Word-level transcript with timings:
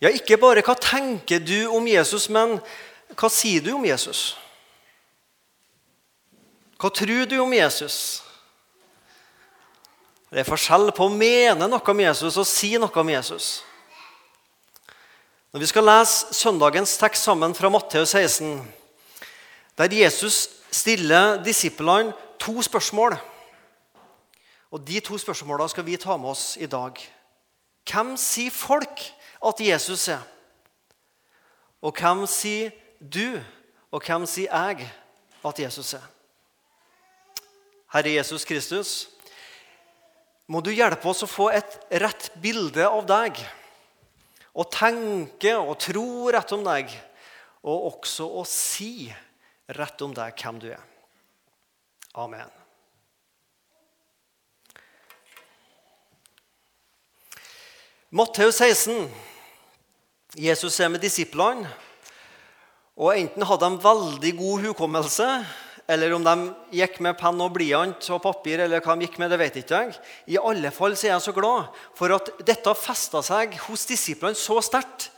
Ja, 0.00 0.10
ikke 0.12 0.36
bare 0.36 0.64
hva 0.64 0.74
tenker 0.76 1.40
du 1.40 1.70
om 1.72 1.86
Jesus, 1.88 2.28
men 2.28 2.58
hva 3.16 3.30
sier 3.32 3.64
du 3.64 3.72
om 3.78 3.84
Jesus? 3.86 4.34
Hva 6.76 6.90
tror 6.92 7.24
du 7.24 7.38
om 7.40 7.54
Jesus? 7.56 8.20
Det 10.28 10.42
er 10.42 10.48
forskjell 10.48 10.90
på 10.92 11.06
å 11.06 11.14
mene 11.14 11.68
noe 11.70 11.92
om 11.92 12.02
Jesus 12.02 12.36
og 12.36 12.48
si 12.50 12.74
noe 12.76 12.92
om 13.00 13.12
Jesus. 13.14 13.62
Når 15.54 15.62
vi 15.62 15.68
skal 15.70 15.86
lese 15.88 16.34
søndagens 16.36 16.98
tekst 17.00 17.24
sammen 17.24 17.54
fra 17.56 17.70
Matteus 17.72 18.12
16, 18.12 18.58
der 19.78 19.94
Jesus 19.96 20.42
stiller 20.68 21.38
disiplene 21.40 22.12
to 22.42 22.60
spørsmål 22.62 23.16
Og 24.74 24.82
De 24.84 25.00
to 25.00 25.16
spørsmålene 25.16 25.70
skal 25.72 25.86
vi 25.86 25.96
ta 25.96 26.16
med 26.20 26.34
oss 26.34 26.56
i 26.60 26.66
dag. 26.66 26.98
Hvem 27.88 28.16
sier 28.20 28.50
folk 28.50 29.00
at 29.42 29.60
Jesus 29.60 30.08
er? 30.12 30.22
Og 31.84 31.92
hvem 31.96 32.24
sier 32.30 32.72
du, 33.00 33.36
og 33.92 34.02
hvem 34.02 34.24
sier 34.28 34.52
jeg 34.52 34.88
at 35.46 35.60
Jesus 35.60 35.94
er? 35.98 36.06
Herre 37.92 38.16
Jesus 38.16 38.44
Kristus, 38.44 38.94
må 40.46 40.60
du 40.62 40.70
hjelpe 40.70 41.08
oss 41.10 41.24
å 41.26 41.30
få 41.30 41.50
et 41.54 41.78
rett 42.02 42.30
bilde 42.42 42.86
av 42.86 43.06
deg. 43.08 43.38
Å 44.56 44.64
tenke 44.72 45.52
og 45.58 45.76
tro 45.82 46.30
rett 46.32 46.52
om 46.56 46.62
deg, 46.66 46.92
og 47.66 47.88
også 47.92 48.28
å 48.40 48.44
si 48.48 49.10
rett 49.76 50.04
om 50.06 50.14
deg 50.16 50.38
hvem 50.38 50.60
du 50.62 50.70
er. 50.70 50.84
Amen. 52.16 52.48
Matteus 58.16 58.62
16. 58.62 59.10
Jesus 60.36 60.76
er 60.80 60.90
med 60.92 61.00
disiplene. 61.00 61.68
Og 62.96 63.12
Enten 63.16 63.44
hadde 63.44 63.68
de 63.68 63.84
veldig 63.84 64.32
god 64.36 64.66
hukommelse, 64.68 65.26
eller 65.88 66.12
om 66.16 66.24
de 66.24 66.34
gikk 66.80 66.98
med 67.04 67.16
penn 67.20 67.40
og 67.44 67.52
blyant 67.54 68.08
og 68.12 68.22
papir, 68.24 68.60
eller 68.64 68.82
hva 68.82 68.96
de 68.96 69.06
gikk 69.06 69.18
med, 69.22 69.30
det 69.32 69.38
vet 69.40 69.58
ikke 69.60 69.82
jeg. 69.84 69.94
I 70.32 70.40
alle 70.40 70.72
fall 70.74 70.96
så 70.96 71.06
er 71.06 71.12
jeg 71.14 71.26
så 71.28 71.34
glad 71.36 71.68
for 71.96 72.16
at 72.16 72.32
dette 72.48 72.74
festa 72.76 73.22
seg 73.24 73.54
hos 73.66 73.86
disiplene 73.88 74.36
så 74.36 74.58
sterkt 74.64 75.10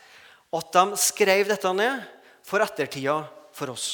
at 0.54 0.70
de 0.74 1.00
skrev 1.00 1.48
dette 1.48 1.72
ned 1.74 2.04
for 2.46 2.62
ettertida 2.64 3.22
for 3.56 3.74
oss. 3.74 3.88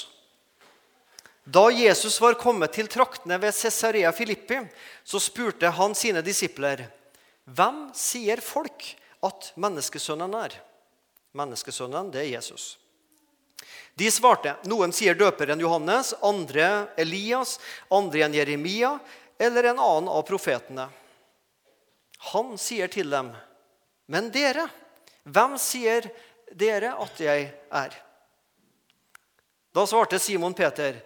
Da 1.44 1.68
Jesus 1.72 2.16
var 2.24 2.38
kommet 2.40 2.72
til 2.72 2.88
traktene 2.88 3.36
ved 3.40 3.52
Cesarea 3.52 4.12
Filippi, 4.16 4.62
så 5.04 5.20
spurte 5.20 5.72
han 5.77 5.94
sine 5.94 6.24
disipler, 6.24 6.88
'Hvem 7.44 7.90
sier 7.92 8.40
folk 8.40 8.96
at 9.22 9.52
menneskesønnen 9.56 10.34
er?' 10.40 10.73
Menneskesønnen, 11.34 12.12
det 12.14 12.22
er 12.22 12.32
Jesus. 12.36 12.77
De 13.94 14.10
svarte. 14.10 14.56
Noen 14.70 14.92
sier 14.94 15.14
døperen 15.18 15.60
Johannes, 15.62 16.12
andre 16.22 16.88
Elias, 16.98 17.58
andre 17.90 18.24
en 18.27 18.34
Jeremia 18.34 18.92
eller 19.38 19.70
en 19.70 19.82
annen 19.82 20.10
av 20.10 20.22
profetene. 20.27 20.88
Han 22.32 22.56
sier 22.58 22.88
til 22.88 23.10
dem, 23.10 23.34
'Men 24.06 24.30
dere, 24.30 24.68
hvem 25.24 25.58
sier 25.58 26.10
dere 26.52 26.94
at 27.02 27.20
jeg 27.20 27.52
er?' 27.70 28.00
Da 29.74 29.86
svarte 29.86 30.18
Simon 30.18 30.55
Peter, 30.55 31.02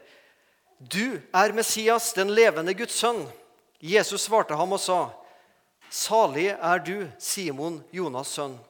'Du 0.78 1.20
er 1.34 1.52
Messias, 1.52 2.12
den 2.12 2.34
levende 2.34 2.74
Guds 2.74 3.00
sønn.' 3.00 3.28
Jesus 3.80 4.22
svarte 4.22 4.54
ham 4.54 4.72
og 4.72 4.80
sa, 4.80 5.10
'Salig 5.90 6.50
er 6.60 6.78
du, 6.78 7.10
Simon, 7.18 7.84
Jonas' 7.92 8.34
sønn.' 8.34 8.67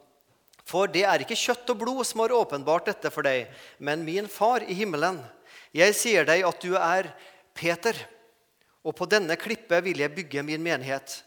For 0.69 0.91
det 0.92 1.06
er 1.08 1.24
ikke 1.24 1.38
kjøtt 1.38 1.70
og 1.72 1.80
blod 1.80 2.05
som 2.05 2.20
har 2.20 2.34
åpenbart 2.36 2.91
dette 2.91 3.12
for 3.12 3.24
deg, 3.24 3.48
men 3.80 4.05
min 4.05 4.28
far 4.28 4.66
i 4.69 4.77
himmelen. 4.77 5.22
Jeg 5.72 5.97
sier 5.97 6.28
deg 6.28 6.44
at 6.44 6.61
du 6.61 6.74
er 6.77 7.08
Peter, 7.56 7.97
og 8.84 8.94
på 8.96 9.08
denne 9.08 9.36
klippet 9.40 9.84
vil 9.84 10.05
jeg 10.05 10.14
bygge 10.14 10.45
min 10.45 10.62
menighet. 10.62 11.23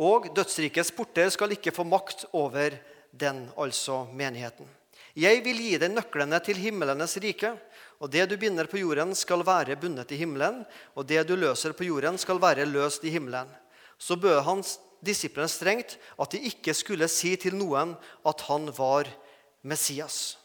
Og 0.00 0.30
dødsrikets 0.34 0.92
porter 0.96 1.28
skal 1.34 1.52
ikke 1.52 1.74
få 1.74 1.84
makt 1.84 2.24
over 2.32 2.76
den, 3.12 3.46
altså 3.58 4.06
menigheten. 4.14 4.68
Jeg 5.18 5.40
vil 5.42 5.58
gi 5.58 5.78
deg 5.80 5.90
nøklene 5.92 6.38
til 6.44 6.60
himmelenes 6.60 7.16
rike. 7.22 7.54
Og 7.98 8.10
det 8.12 8.28
du 8.30 8.36
binder 8.38 8.68
på 8.70 8.78
jorden, 8.78 9.10
skal 9.18 9.42
være 9.42 9.76
bundet 9.80 10.12
i 10.14 10.20
himmelen, 10.20 10.60
og 10.94 11.06
det 11.08 11.24
du 11.26 11.34
løser 11.34 11.74
på 11.74 11.88
jorden, 11.88 12.18
skal 12.18 12.38
være 12.38 12.68
løst 12.68 13.02
i 13.02 13.10
himmelen. 13.10 13.50
Så 13.98 14.14
bød 14.14 14.44
hans 14.46 14.76
disiplene 15.04 15.50
strengt 15.50 15.96
at 16.18 16.34
de 16.34 16.42
ikke 16.50 16.74
skulle 16.76 17.08
si 17.10 17.34
til 17.40 17.56
noen 17.58 17.94
at 18.26 18.44
han 18.48 18.68
var 18.76 19.08
Messias. 19.62 20.36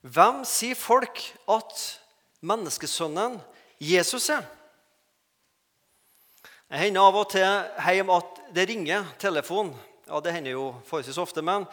Hvem 0.00 0.44
sier 0.48 0.78
folk 0.78 1.20
at 1.50 1.82
menneskesønnen 2.40 3.36
Jesus 3.84 4.30
er? 4.32 4.46
Det 6.70 6.78
hender 6.78 7.02
av 7.02 7.18
og 7.18 7.28
til 7.32 7.44
hjemme 7.90 8.16
at 8.16 8.40
det 8.54 8.68
ringer 8.70 9.08
telefon. 9.20 9.74
Ja, 10.06 10.20
Det 10.20 10.32
hender 10.32 10.54
jo 10.54 10.64
forholdsvis 10.86 11.18
ofte, 11.18 11.42
men 11.42 11.66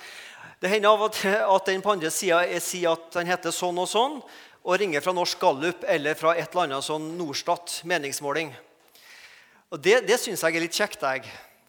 det 0.62 0.70
hender 0.70 0.90
av 0.90 1.06
og 1.06 1.14
til 1.14 1.38
at 1.38 1.66
den 1.70 1.82
på 1.82 1.94
andre 1.94 2.10
sida 2.12 2.42
sier 2.60 2.98
at 2.98 3.12
den 3.14 3.30
heter 3.30 3.54
sånn 3.54 3.78
og 3.78 3.88
sånn, 3.90 4.20
og 4.68 4.80
ringer 4.82 5.02
fra 5.02 5.14
Norsk 5.14 5.40
Gallup 5.40 5.86
eller 5.88 6.18
fra 6.18 6.34
et 6.36 6.50
eller 6.50 6.66
annet 6.66 6.86
sånn 6.86 7.14
Norstat 7.18 7.82
meningsmåling. 7.88 8.52
Og 9.68 9.82
Det, 9.84 10.00
det 10.08 10.16
syns 10.16 10.40
jeg 10.46 10.56
er 10.56 10.64
litt 10.64 10.78
kjekt. 10.78 11.02
jeg. 11.04 11.28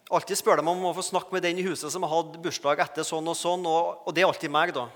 Alltid 0.09 0.39
spør 0.39 0.61
dem 0.61 0.69
om 0.71 0.85
å 0.87 0.95
få 0.95 1.03
snakke 1.03 1.35
med 1.35 1.43
den 1.43 1.59
i 1.59 1.65
huset 1.67 1.91
som 1.93 2.05
har 2.07 2.13
hatt 2.13 2.37
bursdag 2.41 2.79
etter 2.81 3.05
sånn 3.05 3.27
og 3.27 3.35
sånn, 3.37 3.67
og, 3.67 4.07
og 4.07 4.15
det 4.15 4.23
er 4.23 4.29
alltid 4.29 4.53
meg, 4.55 4.71
da. 4.73 4.87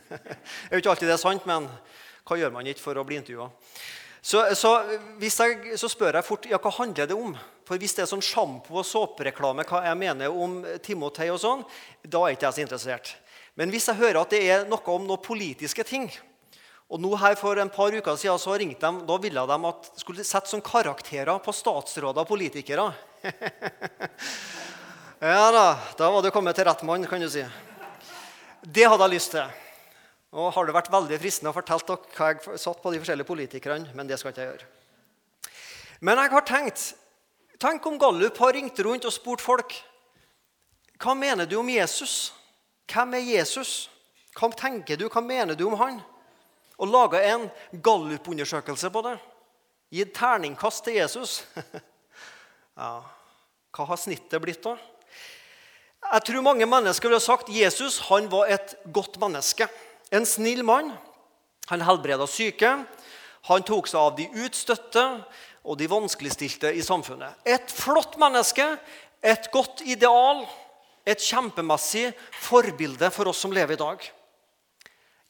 er 0.68 0.76
jo 0.76 0.82
ikke 0.82 0.92
alltid 0.92 1.08
det 1.08 1.16
er 1.16 1.22
sant, 1.22 1.46
men 1.48 1.66
hva 2.28 2.38
gjør 2.38 2.52
man 2.52 2.68
ikke 2.68 2.84
for 2.84 3.00
å 3.00 3.04
bli 3.08 3.16
intervjua? 3.18 3.48
Så, 4.20 4.44
så, 4.54 4.74
jeg, 5.18 5.32
så, 5.80 5.88
spør 5.90 6.20
jeg 6.20 6.26
fort 6.28 6.46
ja, 6.46 6.60
hva 6.62 6.74
handler 6.76 7.08
det 7.10 7.16
om. 7.16 7.32
For 7.66 7.80
Hvis 7.80 7.96
det 7.96 8.04
er 8.04 8.12
sånn 8.12 8.22
sjampo- 8.22 8.78
og 8.82 8.86
såpereklame, 8.86 9.64
hva 9.66 9.80
jeg 9.88 9.98
mener 9.98 10.36
om 10.44 10.60
Timotei, 10.84 11.30
og 11.32 11.40
sånn, 11.40 11.64
da 12.04 12.26
er 12.26 12.36
ikke 12.36 12.50
jeg 12.50 12.58
så 12.58 12.66
interessert. 12.66 13.14
Men 13.58 13.72
hvis 13.72 13.88
jeg 13.88 13.98
hører 13.98 14.20
at 14.20 14.36
det 14.36 14.44
er 14.44 14.68
noe 14.68 14.92
om 14.92 15.08
noen 15.08 15.24
politiske 15.24 15.88
ting, 15.88 16.06
og 16.92 17.00
nå 17.00 17.14
her 17.16 17.38
For 17.40 17.56
en 17.56 17.72
par 17.72 17.94
uker 17.94 18.18
siden 18.20 18.40
så 18.40 18.56
ringte 18.60 18.84
de, 18.84 19.06
da 19.08 19.16
ville 19.20 19.46
de 19.48 19.58
at 19.70 19.90
skulle 20.02 20.24
sette 20.28 20.50
som 20.50 20.60
karakterer 20.64 21.38
på 21.40 21.54
statsråder 21.56 22.20
og 22.20 22.28
politikere. 22.28 22.90
ja 25.32 25.46
da, 25.54 25.66
da 25.96 26.10
var 26.12 26.20
du 26.24 26.30
kommet 26.34 26.58
til 26.58 26.68
rett 26.68 26.84
mann, 26.84 27.08
kan 27.08 27.22
du 27.22 27.30
si. 27.32 27.46
Det 28.62 28.84
hadde 28.84 29.08
jeg 29.08 29.14
lyst 29.16 29.32
til. 29.32 29.58
Og 30.36 30.52
har 30.52 30.68
det 30.68 30.76
vært 30.76 30.92
veldig 30.92 31.20
fristende 31.20 31.52
å 31.52 31.56
fortelle 31.56 31.88
dere 31.88 32.12
hva 32.16 32.28
jeg 32.32 32.60
satt 32.60 32.84
på 32.84 32.92
de 32.92 33.00
forskjellige 33.00 33.28
politikerne, 33.28 33.96
men 33.96 34.08
det 34.08 34.20
skal 34.20 34.32
ikke 34.32 34.44
jeg 34.44 34.52
gjøre. 34.52 34.68
Men 36.04 36.20
jeg 36.20 36.34
har 36.36 36.46
tenkt 36.48 36.90
Tenk 37.62 37.84
om 37.86 37.94
Gallup 37.94 38.40
har 38.42 38.56
ringt 38.56 38.80
rundt 38.82 39.04
og 39.06 39.12
spurt 39.14 39.42
folk 39.44 39.76
hva 41.02 41.14
mener 41.18 41.46
du 41.46 41.56
om 41.58 41.68
Jesus. 41.70 42.32
Hvem 42.90 43.16
er 43.18 43.28
Jesus? 43.36 43.88
Hva 44.34 44.48
tenker 44.54 44.98
du? 44.98 45.08
Hva 45.10 45.22
mener 45.22 45.58
du 45.58 45.64
om 45.66 45.76
han? 45.78 46.00
Og 46.82 46.90
laga 46.90 47.20
en 47.30 47.46
gallupundersøkelse 47.84 48.90
på 48.90 49.04
det. 49.06 49.14
Gitt 49.92 50.14
terningkast 50.16 50.82
til 50.86 50.98
Jesus. 50.98 51.42
ja, 52.80 52.94
hva 53.72 53.86
har 53.86 54.00
snittet 54.00 54.42
blitt, 54.42 54.64
da? 54.64 54.74
Jeg 56.02 56.26
tror 56.26 56.44
mange 56.44 56.66
mennesker 56.66 57.08
ville 57.08 57.22
sagt 57.22 57.52
Jesus 57.52 58.00
han 58.08 58.26
var 58.32 58.50
et 58.50 58.74
godt 58.92 59.20
menneske. 59.22 59.68
En 60.10 60.26
snill 60.26 60.64
mann. 60.66 60.90
Han 61.70 61.84
helbreda 61.86 62.26
syke. 62.26 62.72
Han 63.46 63.66
tok 63.66 63.86
seg 63.90 64.00
av 64.00 64.16
de 64.18 64.26
utstøtte 64.42 65.04
og 65.62 65.78
de 65.78 65.86
vanskeligstilte 65.90 66.72
i 66.74 66.82
samfunnet. 66.82 67.38
Et 67.46 67.70
flott 67.70 68.18
menneske, 68.18 68.66
et 69.22 69.46
godt 69.54 69.84
ideal, 69.86 70.42
et 71.06 71.22
kjempemessig 71.22 72.10
forbilde 72.42 73.10
for 73.14 73.30
oss 73.30 73.44
som 73.46 73.54
lever 73.54 73.78
i 73.78 73.82
dag. 73.82 74.10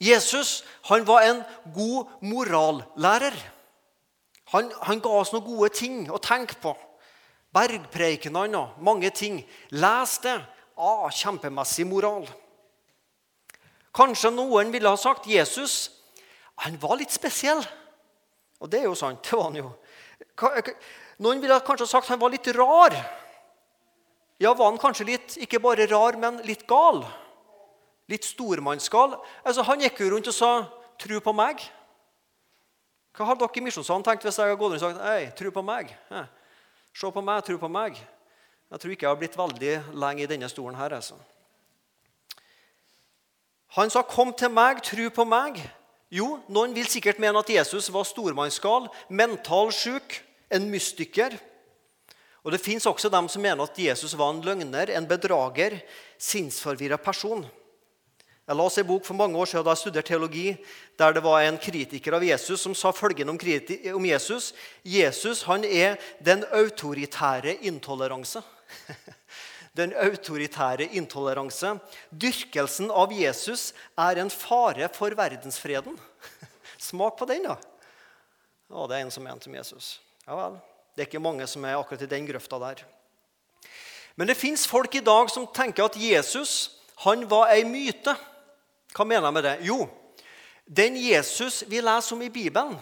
Jesus 0.03 0.61
han 0.89 1.05
var 1.07 1.23
en 1.23 1.41
god 1.75 2.11
morallærer. 2.21 3.35
Han, 4.53 4.71
han 4.83 5.01
ga 5.01 5.13
oss 5.21 5.31
noen 5.33 5.45
gode 5.47 5.71
ting 5.73 6.09
å 6.11 6.19
tenke 6.21 6.59
på. 6.61 6.75
Bergpreikenene 7.53 8.59
og 8.59 8.83
mange 8.83 9.09
ting. 9.15 9.39
Les 9.71 10.17
det. 10.25 10.37
Ah, 10.77 11.09
kjempemessig 11.13 11.85
moral. 11.87 12.25
Kanskje 13.93 14.33
noen 14.33 14.73
ville 14.73 14.89
ha 14.89 14.97
sagt 14.97 15.29
Jesus 15.29 15.91
han 16.63 16.77
var 16.81 16.99
litt 16.99 17.13
spesiell. 17.13 17.63
Og 18.61 18.69
det 18.71 18.83
er 18.83 18.87
jo 18.87 18.95
sant. 18.95 19.23
det 19.23 19.37
var 19.37 19.49
han 19.49 19.57
jo. 19.57 19.71
Noen 21.23 21.41
ville 21.41 21.59
kanskje 21.65 21.89
sagt 21.89 22.11
han 22.13 22.21
var 22.21 22.33
litt 22.33 22.47
rar. 22.55 22.95
Ja, 24.41 24.53
var 24.53 24.69
han 24.71 24.79
kanskje 24.81 25.07
litt, 25.07 25.35
ikke 25.41 25.61
bare 25.63 25.87
rar, 25.89 26.17
men 26.19 26.41
litt 26.47 26.65
gal? 26.67 27.03
Litt 28.11 28.25
stormannsgal. 28.27 29.15
Altså, 29.45 29.63
han 29.63 29.81
gikk 29.81 29.99
jo 30.03 30.09
rundt 30.11 30.27
og 30.27 30.33
sa 30.33 30.67
'tru 30.99 31.19
på 31.19 31.33
meg'. 31.33 31.61
Hva 33.13 33.25
har 33.25 33.35
dere 33.35 33.49
i 33.55 33.61
Misjonssalen 33.61 34.03
tenkt 34.03 34.23
hvis 34.23 34.37
jeg 34.37 34.47
hadde 34.47 34.57
gått 34.57 34.71
rundt 34.71 34.83
og 34.83 34.91
sagt 34.91 35.05
'hei, 35.05 35.31
tru 35.37 35.51
på 35.51 35.61
meg'? 35.61 35.93
Ja. 36.11 36.25
Se 36.93 37.11
på 37.11 37.21
meg, 37.21 37.43
tru 37.43 37.57
på 37.57 37.69
meg. 37.69 37.97
Jeg 38.71 38.79
tror 38.79 38.91
ikke 38.91 39.05
jeg 39.05 39.09
har 39.09 39.21
blitt 39.21 39.37
veldig 39.37 39.73
lenge 39.93 40.23
i 40.23 40.29
denne 40.29 40.49
stolen 40.49 40.75
her. 40.75 40.93
altså. 40.93 41.15
Han 43.67 43.89
sa, 43.89 44.01
'Kom 44.01 44.33
til 44.33 44.49
meg, 44.49 44.83
tru 44.83 45.09
på 45.09 45.25
meg'. 45.25 45.61
Jo, 46.11 46.39
noen 46.47 46.75
vil 46.75 46.85
sikkert 46.85 47.19
mene 47.19 47.39
at 47.39 47.49
Jesus 47.49 47.89
var 47.89 48.03
stormannsgal, 48.03 48.85
mentalsjuk, 49.09 50.21
en 50.51 50.69
mystiker. 50.69 51.39
Og 52.43 52.51
Det 52.51 52.61
fins 52.61 52.85
også 52.85 53.09
dem 53.09 53.29
som 53.29 53.41
mener 53.41 53.63
at 53.63 53.79
Jesus 53.79 54.13
var 54.17 54.29
en 54.29 54.41
løgner, 54.41 54.89
en 54.89 55.07
bedrager, 55.07 55.81
sinnsforvirra 56.19 56.97
person. 56.97 57.45
Jeg 58.43 58.59
la 58.59 58.63
oss 58.67 58.77
en 58.77 58.87
bok 58.87 59.05
for 59.07 59.15
mange 59.15 59.39
år 59.39 59.47
siden 59.47 59.63
da 59.63 59.71
jeg 59.71 59.79
studerte 59.85 60.09
teologi, 60.11 60.49
der 60.99 61.13
det 61.15 61.21
var 61.23 61.45
en 61.45 61.57
kritiker 61.61 62.17
av 62.17 62.25
Jesus 62.27 62.59
som 62.65 62.75
sa 62.75 62.91
følgende 62.91 63.31
om, 63.31 63.39
om 63.95 64.07
Jesus. 64.09 64.51
Jesus 64.83 65.45
han 65.47 65.63
er 65.63 65.95
den 66.19 66.43
autoritære 66.51 67.55
intoleranse. 67.63 68.43
Den 69.73 69.89
autoritære 69.97 70.85
intoleranse. 70.93 71.71
Dyrkelsen 72.13 72.91
av 72.93 73.09
Jesus 73.09 73.71
er 73.97 74.19
en 74.21 74.29
fare 74.29 74.85
for 74.93 75.15
verdensfreden. 75.17 75.95
Smak 76.77 77.15
på 77.17 77.25
den, 77.25 77.47
da. 77.47 77.55
Å, 78.69 78.85
det 78.85 78.99
er 78.99 79.07
en 79.07 79.09
som 79.15 79.25
mente 79.25 79.49
om 79.49 79.55
Jesus. 79.57 79.95
Ja 80.27 80.37
vel. 80.37 80.59
Det 80.93 81.01
er 81.01 81.09
ikke 81.09 81.23
mange 81.25 81.47
som 81.49 81.65
er 81.65 81.79
akkurat 81.79 82.05
i 82.05 82.11
den 82.11 82.29
grøfta 82.29 82.59
der. 82.61 82.83
Men 84.13 84.29
det 84.29 84.37
fins 84.37 84.67
folk 84.69 84.93
i 84.93 85.01
dag 85.01 85.33
som 85.33 85.49
tenker 85.49 85.87
at 85.89 85.97
Jesus 85.97 86.75
han 87.01 87.25
var 87.29 87.49
ei 87.55 87.65
myte. 87.65 88.13
Hva 88.93 89.05
mener 89.05 89.25
jeg 89.27 89.35
med 89.35 89.45
det? 89.47 89.57
Jo, 89.67 89.77
den 90.65 90.97
Jesus 90.97 91.63
vi 91.67 91.81
leser 91.81 92.15
om 92.15 92.21
i 92.21 92.31
Bibelen, 92.33 92.77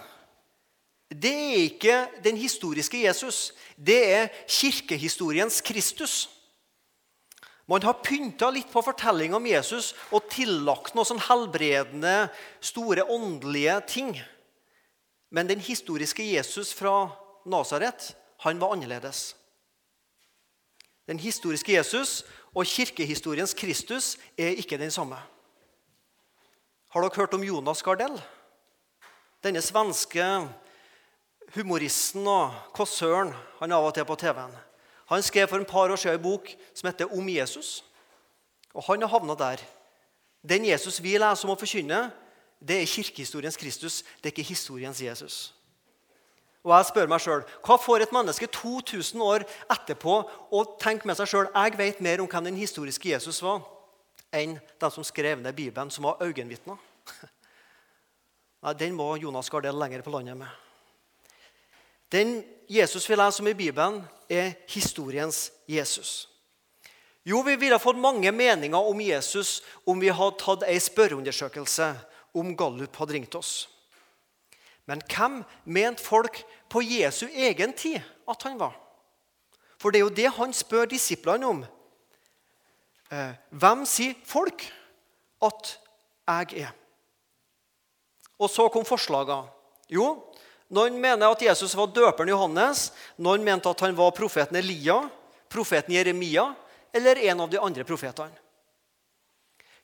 det 1.12 1.32
er 1.32 1.64
ikke 1.66 1.96
den 2.24 2.38
historiske 2.40 3.02
Jesus. 3.04 3.52
Det 3.76 4.00
er 4.14 4.30
kirkehistoriens 4.48 5.60
Kristus. 5.62 6.30
Man 7.68 7.84
har 7.84 8.00
pynta 8.04 8.50
litt 8.52 8.72
på 8.72 8.84
fortellinga 8.84 9.36
om 9.38 9.48
Jesus 9.48 9.92
og 10.12 10.30
tillagt 10.32 10.96
noe 10.96 11.08
sånn 11.08 11.22
helbredende, 11.28 12.30
store 12.64 13.06
åndelige 13.12 13.78
ting. 13.92 14.16
Men 15.32 15.48
den 15.48 15.60
historiske 15.64 16.24
Jesus 16.24 16.74
fra 16.76 17.12
Nasaret, 17.48 18.12
han 18.44 18.60
var 18.60 18.76
annerledes. 18.76 19.34
Den 21.08 21.20
historiske 21.20 21.76
Jesus 21.76 22.22
og 22.56 22.68
kirkehistoriens 22.68 23.56
Kristus 23.56 24.18
er 24.40 24.56
ikke 24.60 24.80
den 24.80 24.92
samme. 24.92 25.20
Har 26.92 27.06
dere 27.06 27.16
hørt 27.16 27.34
om 27.38 27.44
Jonas 27.44 27.80
Gardell? 27.88 28.18
Denne 29.40 29.62
svenske 29.64 30.26
humoristen 31.56 32.26
og 32.28 32.58
kåsøren 32.76 33.32
han 33.62 33.72
er 33.72 33.78
av 33.78 33.88
og 33.88 33.94
til 33.96 34.08
på 34.10 34.18
TV-en. 34.20 34.52
Han 35.08 35.24
skrev 35.24 35.48
for 35.48 35.60
en 35.60 35.68
par 35.68 35.88
år 35.88 36.00
siden 36.00 36.20
en 36.20 36.24
bok 36.24 36.52
som 36.76 36.88
heter 36.88 37.06
'Om 37.06 37.30
Jesus'. 37.30 37.84
Og 38.74 38.84
Han 38.84 39.02
har 39.02 39.08
havna 39.08 39.36
der. 39.36 39.58
Den 40.50 40.66
Jesus 40.66 41.04
vi 41.04 41.18
leser 41.18 41.48
om 41.48 41.56
å 41.56 41.60
forkynne, 41.60 42.12
det 42.60 42.82
er 42.82 42.86
kirkehistoriens 42.86 43.58
Kristus, 43.58 44.04
det 44.24 44.26
er 44.26 44.36
ikke 44.36 44.50
historiens 44.50 45.02
Jesus. 45.02 45.54
Og 46.64 46.78
jeg 46.78 46.86
spør 46.86 47.08
meg 47.08 47.22
sjøl 47.22 47.44
hva 47.64 47.78
får 47.78 48.02
et 48.02 48.12
menneske 48.12 48.48
2000 48.48 49.22
år 49.22 49.46
etterpå 49.70 50.30
å 50.52 50.78
tenke 50.80 51.06
med 51.06 51.16
seg 51.16 51.28
sjøl 51.28 51.48
jeg 51.56 51.78
vet 51.78 52.02
mer 52.02 52.22
om 52.22 52.28
hvem 52.28 52.44
den 52.44 52.56
historiske 52.56 53.10
Jesus 53.10 53.42
var, 53.42 53.62
enn 54.32 54.58
de 54.80 54.92
som 54.92 55.04
skrev 55.04 55.42
ned 55.42 55.56
Bibelen, 55.56 55.92
som 55.92 56.08
var 56.08 56.24
øyenvitner. 56.24 56.80
Nei, 58.64 58.74
Den 58.74 58.96
må 58.96 59.16
Jonas 59.18 59.50
Gardel 59.50 59.80
lenger 59.80 60.04
på 60.06 60.14
landet 60.14 60.38
med. 60.38 60.50
Den 62.12 62.42
Jesus 62.70 63.10
vi 63.10 63.16
leser 63.16 63.44
om 63.44 63.48
i 63.48 63.58
Bibelen, 63.58 64.02
er 64.30 64.54
historiens 64.68 65.52
Jesus. 65.68 66.30
Jo, 67.28 67.42
vi 67.46 67.56
ville 67.56 67.80
fått 67.80 68.00
mange 68.02 68.32
meninger 68.32 68.80
om 68.80 69.02
Jesus 69.02 69.60
om 69.86 70.00
vi 70.02 70.10
hadde 70.10 70.40
tatt 70.42 70.64
ei 70.66 70.80
spørreundersøkelse 70.82 71.92
om 72.34 72.56
Gallup 72.58 72.96
hadde 72.98 73.14
ringt 73.14 73.36
oss. 73.38 73.68
Men 74.90 75.04
hvem 75.06 75.42
mente 75.66 76.04
folk 76.04 76.42
på 76.72 76.82
Jesu 76.82 77.28
egen 77.28 77.76
tid 77.78 78.02
at 78.28 78.48
han 78.48 78.58
var? 78.60 78.74
For 79.78 79.92
det 79.92 80.02
er 80.02 80.08
jo 80.08 80.18
det 80.18 80.32
han 80.38 80.54
spør 80.54 80.90
disiplene 80.90 81.48
om. 81.48 81.62
Eh, 83.12 83.34
hvem 83.52 83.84
sier 83.90 84.16
folk 84.24 84.64
at 85.44 85.74
jeg 86.32 86.64
er? 86.64 86.76
Og 88.42 88.50
så 88.50 88.70
kom 88.74 88.88
forslagene. 88.88 89.50
Jo, 89.92 90.16
noen 90.72 90.96
mener 91.04 91.34
at 91.34 91.42
Jesus 91.44 91.76
var 91.76 91.92
døperen 91.92 92.32
Johannes. 92.32 92.90
Noen 93.20 93.44
mente 93.44 93.70
at 93.70 93.84
han 93.84 93.98
var 93.98 94.14
profeten 94.16 94.56
Elia, 94.62 95.02
profeten 95.52 95.94
Jeremia 95.94 96.54
eller 96.96 97.20
en 97.28 97.44
av 97.44 97.52
de 97.52 97.60
andre 97.60 97.84
profetene. 97.88 98.32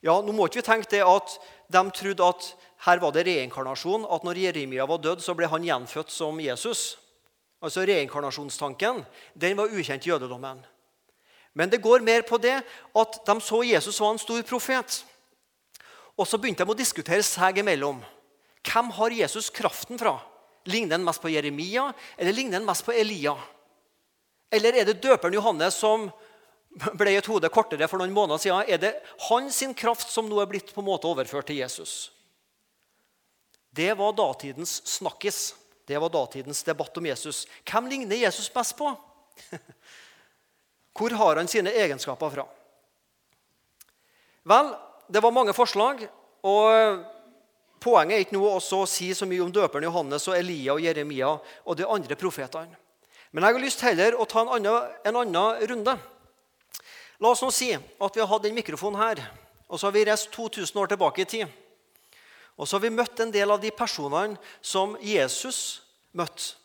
Ja, 0.06 0.14
Nå 0.22 0.32
må 0.32 0.46
ikke 0.48 0.62
vi 0.62 0.68
tenke 0.68 0.90
det 0.94 1.04
at 1.04 1.36
de 1.74 1.82
trodde 1.92 2.24
at 2.24 2.48
her 2.86 3.02
var 3.02 3.12
det 3.12 3.26
reinkarnasjon. 3.28 4.06
At 4.08 4.24
når 4.24 4.40
Jeremia 4.46 4.86
var 4.88 5.02
død, 5.04 5.24
så 5.26 5.36
ble 5.36 5.50
han 5.52 5.66
gjenfødt 5.66 6.14
som 6.14 6.40
Jesus. 6.40 6.96
Altså 7.60 7.84
Reinkarnasjonstanken 7.90 9.02
den 9.36 9.58
var 9.58 9.74
ukjent 9.74 10.06
i 10.06 10.14
jødedommen. 10.14 10.62
Men 11.58 11.72
det 11.74 11.82
går 11.82 12.06
mer 12.06 12.22
på 12.22 12.38
det 12.38 12.60
at 12.62 13.20
de 13.26 13.36
så 13.42 13.64
Jesus 13.66 13.98
var 14.00 14.14
en 14.14 14.22
stor 14.22 14.44
profet. 14.46 15.00
Og 16.14 16.28
så 16.30 16.38
begynte 16.38 16.66
de 16.66 16.74
å 16.74 16.78
diskutere 16.78 17.26
seg 17.26 17.58
imellom. 17.64 18.04
Hvem 18.62 18.92
har 18.94 19.16
Jesus 19.16 19.50
kraften 19.54 19.98
fra? 19.98 20.20
Ligner 20.70 21.00
han 21.00 21.06
mest 21.08 21.24
på 21.24 21.32
Jeremia, 21.32 21.88
eller 22.18 22.36
ligner 22.36 22.60
han 22.60 22.68
mest 22.68 22.86
på 22.86 22.94
Elia? 22.94 23.34
Eller 24.54 24.78
er 24.78 24.86
det 24.88 25.00
døperen 25.02 25.34
Johannes 25.34 25.80
som 25.82 26.10
ble 27.00 27.16
et 27.18 27.30
hode 27.30 27.50
kortere 27.50 27.88
for 27.90 28.02
noen 28.02 28.14
måneder 28.14 28.42
siden? 28.44 28.70
Er 28.70 28.82
det 28.82 28.94
hans 29.30 29.64
kraft 29.80 30.12
som 30.14 30.30
nå 30.30 30.38
er 30.44 30.52
blitt 30.52 30.74
på 30.76 30.84
en 30.84 30.90
måte 30.90 31.10
overført 31.10 31.50
til 31.50 31.62
Jesus? 31.64 32.12
Det 33.74 33.94
var 33.98 34.14
datidens 34.18 34.82
snakkis. 34.86 35.56
Det 35.88 35.98
var 36.02 36.12
datidens 36.12 36.62
debatt 36.68 36.98
om 37.00 37.06
Jesus. 37.08 37.46
Hvem 37.66 37.88
ligner 37.90 38.20
Jesus 38.28 38.50
best 38.54 38.78
på? 38.78 38.92
Hvor 40.98 41.14
har 41.14 41.38
han 41.38 41.48
sine 41.48 41.72
egenskaper 41.72 42.34
fra? 42.34 42.48
Vel, 44.48 44.74
det 45.08 45.22
var 45.24 45.36
mange 45.36 45.54
forslag. 45.54 46.08
og 46.44 47.06
Poenget 47.78 48.16
er 48.16 48.24
ikke 48.26 48.38
nå 48.38 48.48
å 48.50 48.86
si 48.90 49.12
så 49.14 49.28
mye 49.30 49.44
om 49.46 49.52
døperen 49.54 49.86
Johannes 49.86 50.26
og 50.28 50.38
Elia 50.38 50.74
og 50.74 50.82
Jeremia 50.82 51.30
og 51.38 51.78
de 51.78 51.86
andre 51.86 52.18
profetene. 52.18 52.74
Men 53.32 53.44
jeg 53.44 53.54
har 53.54 53.62
lyst 53.62 53.84
heller 53.86 54.16
å 54.18 54.26
ta 54.26 54.42
en 54.42 54.54
annen, 54.56 54.94
en 55.06 55.20
annen 55.22 55.68
runde. 55.70 55.94
La 57.22 57.30
oss 57.30 57.44
nå 57.44 57.52
si 57.54 57.70
at 57.76 58.16
vi 58.16 58.24
har 58.24 58.30
hatt 58.32 58.46
den 58.48 58.58
mikrofonen 58.58 59.02
her, 59.02 59.22
og 59.68 59.78
så 59.78 59.88
har 59.88 59.96
vi 59.96 60.06
reist 60.08 60.32
2000 60.34 60.82
år 60.82 60.90
tilbake 60.94 61.22
i 61.22 61.30
tid. 61.30 61.54
Og 62.58 62.66
så 62.66 62.78
har 62.78 62.88
vi 62.88 62.94
møtt 62.96 63.20
en 63.22 63.34
del 63.34 63.54
av 63.54 63.62
de 63.62 63.70
personene 63.76 64.40
som 64.62 64.96
Jesus 65.04 65.84
møtte. 66.18 66.56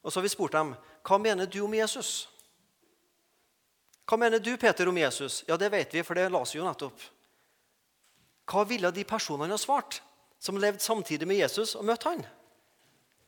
Og 0.00 0.12
så 0.12 0.20
har 0.20 0.24
vi 0.24 0.32
spurt 0.32 0.56
dem 0.56 0.72
hva 1.06 1.18
mener 1.20 1.50
du 1.50 1.60
om 1.66 1.74
Jesus. 1.74 2.28
Hva 4.06 4.18
mener 4.20 4.38
du, 4.38 4.56
Peter, 4.56 4.88
om 4.88 4.98
Jesus? 4.98 5.44
Ja, 5.48 5.56
det 5.56 5.72
vet 5.74 5.94
vi, 5.94 6.02
for 6.06 6.14
det 6.14 6.28
las 6.30 6.54
vi 6.54 6.60
jo 6.60 6.66
nettopp. 6.66 7.06
Hva 8.46 8.62
ville 8.68 8.92
de 8.94 9.02
personene 9.04 9.54
ha 9.54 9.58
svart? 9.58 10.00
som 10.38 10.58
levde 10.58 10.80
samtidig 10.80 11.26
med 11.28 11.36
Jesus 11.36 11.74
og 11.74 11.84
møtte 11.84 12.10
han? 12.10 12.22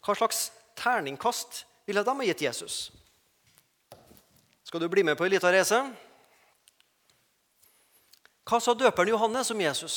Hva 0.05 0.15
slags 0.17 0.49
terningkast 0.79 1.65
ville 1.89 2.05
de 2.05 2.15
ha 2.15 2.29
gitt 2.29 2.45
Jesus? 2.47 2.77
Skal 4.63 4.81
du 4.81 4.89
bli 4.93 5.03
med 5.03 5.17
på 5.19 5.25
en 5.27 5.33
liten 5.33 5.53
reise? 5.53 5.81
Hva 8.49 8.61
sa 8.61 8.75
døperen 8.77 9.11
Johannes 9.13 9.51
om 9.51 9.61
Jesus? 9.61 9.97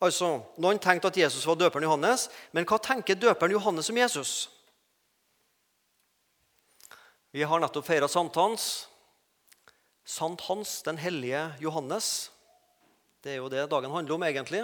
Altså, 0.00 0.38
Noen 0.56 0.80
tenkte 0.80 1.10
at 1.10 1.18
Jesus 1.18 1.44
var 1.46 1.58
døperen 1.60 1.84
Johannes, 1.84 2.30
men 2.56 2.64
hva 2.64 2.78
tenker 2.80 3.18
døperen 3.18 3.52
Johannes 3.52 3.90
om 3.92 3.98
Jesus? 4.00 4.32
Vi 7.30 7.44
har 7.46 7.60
nettopp 7.62 7.86
feira 7.86 8.08
sankthans. 8.08 8.88
Sant 10.04 10.40
Hans, 10.48 10.82
den 10.82 10.98
hellige 10.98 11.42
Johannes. 11.60 12.30
Det 13.22 13.34
er 13.34 13.42
jo 13.42 13.50
det 13.52 13.68
dagen 13.70 13.92
handler 13.92 14.14
om, 14.16 14.22
egentlig. 14.24 14.62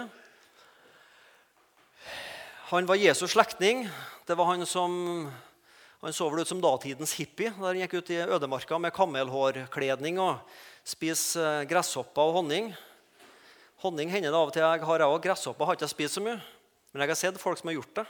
Han 2.71 2.87
var 2.89 2.95
Jesus' 2.99 3.35
slektning. 3.35 3.87
Det 4.25 4.35
var 4.35 4.45
Han 4.45 4.65
som 4.65 5.31
han 6.01 6.13
så 6.13 6.27
vel 6.29 6.43
ut 6.45 6.47
som 6.47 6.59
datidens 6.61 7.15
hippie 7.17 7.49
der 7.49 7.71
han 7.71 7.79
gikk 7.81 7.95
ut 7.97 8.09
i 8.13 8.19
ødemarka 8.21 8.77
med 8.77 8.93
kamelhårkledning 8.93 10.19
og 10.21 10.43
spiste 10.85 11.41
eh, 11.41 11.63
gresshopper 11.65 12.21
og 12.21 12.35
honning. 12.37 12.69
Honning 13.81 14.11
hender 14.13 14.29
det 14.29 14.37
av 14.37 14.51
og 14.51 14.53
til 14.53 14.61
jeg 14.61 14.85
har. 14.85 15.01
Jeg 15.01 15.23
Gresshopper 15.25 15.65
har 15.65 15.77
ikke 15.79 15.89
spist 15.89 16.19
så 16.19 16.21
mye. 16.21 16.37
Men 16.93 17.01
jeg 17.01 17.11
har 17.11 17.19
sett 17.19 17.41
folk 17.41 17.57
som 17.57 17.71
har 17.71 17.79
gjort 17.79 17.97
det. 17.97 18.05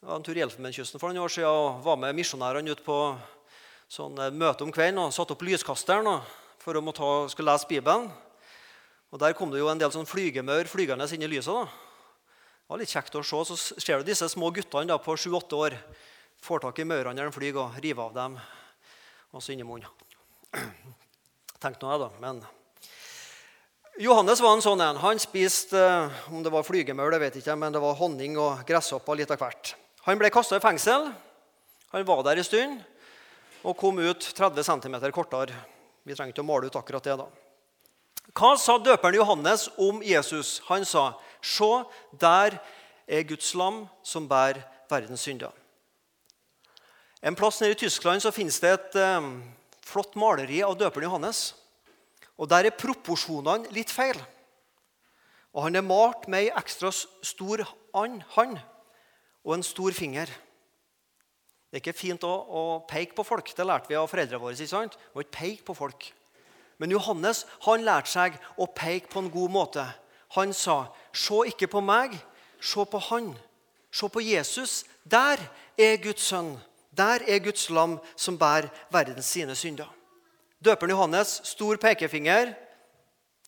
Jeg 0.00 0.08
var 0.08 0.16
en 0.16 0.24
tur 0.24 0.40
i 0.40 0.44
Elfenbenskysten 0.44 1.00
for 1.02 1.12
noen 1.12 1.26
år 1.26 1.34
siden 1.36 1.48
og 1.52 1.84
var 1.84 2.00
med 2.00 2.16
misjonærene 2.16 2.72
ut 2.72 2.82
på 2.84 2.98
sånn 3.90 4.18
eh, 4.18 4.32
møte 4.34 4.64
om 4.64 4.72
kvelden 4.74 5.02
og 5.02 5.14
satte 5.14 5.34
opp 5.36 5.44
lyskasteren 5.46 6.08
for 6.62 6.78
å 6.78 6.94
ta, 6.96 7.10
skulle 7.32 7.52
lese 7.52 7.68
Bibelen. 7.68 8.08
Og 9.14 9.20
Der 9.20 9.36
kom 9.36 9.52
det 9.52 9.60
jo 9.60 9.68
en 9.70 9.78
del 9.78 9.92
sånn 9.94 10.08
flygemaur 10.08 10.66
flygende 10.66 11.06
inn 11.14 11.22
i 11.22 11.30
lyset. 11.30 11.54
da. 11.54 11.64
Det 12.64 12.72
var 12.72 12.80
litt 12.80 12.94
kjekt 12.94 13.14
å 13.14 13.22
se. 13.22 13.44
Så 13.52 13.56
ser 13.78 14.00
du 14.00 14.08
disse 14.08 14.26
små 14.32 14.50
guttene 14.50 14.88
da, 14.90 14.98
på 14.98 15.14
sju-åtte 15.14 15.54
år 15.54 15.76
får 16.42 16.64
tak 16.64 16.80
i 16.80 16.88
maurene 16.88 17.20
når 17.20 17.30
de 17.30 17.36
flyr, 17.36 17.60
og 17.60 17.76
river 17.78 18.02
av 18.08 18.14
dem. 18.16 18.38
Og 19.32 19.42
så 19.42 19.52
inn 19.54 19.62
i 19.62 19.68
munnen. 19.68 19.88
Tenk 21.62 21.78
nå 21.80 21.92
jeg, 21.92 22.00
da. 22.02 22.10
Men 22.24 22.42
Johannes 24.02 24.40
var 24.42 24.56
en 24.56 24.64
sånn 24.64 24.82
en. 24.82 24.98
Han 25.04 25.20
spiste 25.22 25.78
eh, 25.78 26.24
om 26.34 26.42
det 26.42 26.50
var 26.50 26.66
flygemaur, 26.66 27.12
det 27.14 27.20
vet 27.22 27.38
jeg 27.38 27.44
ikke, 27.44 27.58
men 27.60 27.74
det 27.76 27.82
var 27.84 27.94
honning 28.00 28.34
og 28.40 28.64
gresshopper 28.66 29.20
litt 29.20 29.30
av 29.30 29.38
hvert. 29.38 29.76
Han 30.08 30.18
ble 30.18 30.32
kasta 30.34 30.58
i 30.58 30.64
fengsel. 30.64 31.12
Han 31.94 32.08
var 32.08 32.24
der 32.26 32.42
en 32.42 32.48
stund 32.48 32.82
og 33.64 33.76
kom 33.80 33.98
ut 33.98 34.20
30 34.36 34.66
cm 34.66 35.00
kortere. 35.14 35.56
Vi 36.04 36.14
trenger 36.14 36.34
ikke 36.34 36.44
å 36.44 36.48
male 36.48 36.68
ut 36.68 36.76
akkurat 36.76 37.04
det. 37.04 37.16
da. 37.16 37.26
Hva 38.36 38.54
sa 38.60 38.76
døperen 38.78 39.16
Johannes 39.16 39.68
om 39.80 40.02
Jesus? 40.04 40.60
Han 40.68 40.84
sa, 40.84 41.14
'Se, 41.40 41.84
der 42.12 42.60
er 43.08 43.22
Guds 43.22 43.54
lam 43.54 43.88
som 44.02 44.28
bærer 44.28 44.64
verdens 44.88 45.26
synder'. 45.26 45.52
En 47.22 47.34
plass 47.34 47.60
nede 47.60 47.72
i 47.72 47.74
Tyskland 47.74 48.20
så 48.20 48.30
finnes 48.30 48.60
det 48.60 48.70
et 48.72 48.96
eh, 48.96 49.20
flott 49.80 50.14
maleri 50.14 50.62
av 50.62 50.76
døperen 50.76 51.08
Johannes. 51.08 51.54
Og 52.36 52.48
Der 52.48 52.66
er 52.66 52.70
proporsjonene 52.70 53.70
litt 53.72 53.90
feil. 53.90 54.18
Og 55.54 55.62
Han 55.62 55.76
er 55.76 55.86
malt 55.86 56.28
med 56.28 56.44
ei 56.44 56.50
ekstra 56.50 56.90
stor 56.92 57.64
hånd 57.94 58.58
og 59.44 59.54
en 59.54 59.62
stor 59.62 59.92
finger. 59.92 60.28
Det 61.74 61.80
er 61.80 61.88
ikke 61.88 61.98
fint 61.98 62.22
å, 62.22 62.30
å, 62.30 62.60
peke 62.86 63.16
på 63.18 63.24
folk. 63.26 63.48
Det 63.50 63.64
lærte 63.66 63.90
vi 63.90 63.96
av 63.98 64.06
foreldrene 64.06 64.38
våre. 64.38 64.54
ikke 64.54 64.70
sant? 64.70 64.92
Må 65.10 65.24
ikke 65.24 65.38
peke 65.40 65.64
på 65.66 65.74
folk. 65.74 66.04
Men 66.78 66.92
Johannes 66.94 67.40
han 67.64 67.82
lærte 67.82 68.12
seg 68.12 68.36
å 68.62 68.68
peke 68.70 69.10
på 69.10 69.24
en 69.24 69.30
god 69.34 69.50
måte. 69.50 69.82
Han 70.36 70.52
sa, 70.54 70.94
'Se 71.10 71.34
ikke 71.50 71.66
på 71.66 71.82
meg, 71.82 72.14
se 72.60 72.84
på 72.84 72.98
Han. 73.10 73.34
Se 73.90 74.06
på 74.06 74.22
Jesus. 74.22 74.84
Der 75.02 75.42
er 75.76 75.96
Guds 75.96 76.22
sønn. 76.22 76.60
Der 76.94 77.18
er 77.26 77.42
Guds 77.42 77.68
lam 77.70 77.98
som 78.14 78.38
bærer 78.38 78.70
verdens 78.92 79.26
sine 79.26 79.56
synder.' 79.56 79.90
Døperen 80.62 80.90
Johannes, 80.90 81.40
stor 81.42 81.76
pekefinger, 81.76 82.54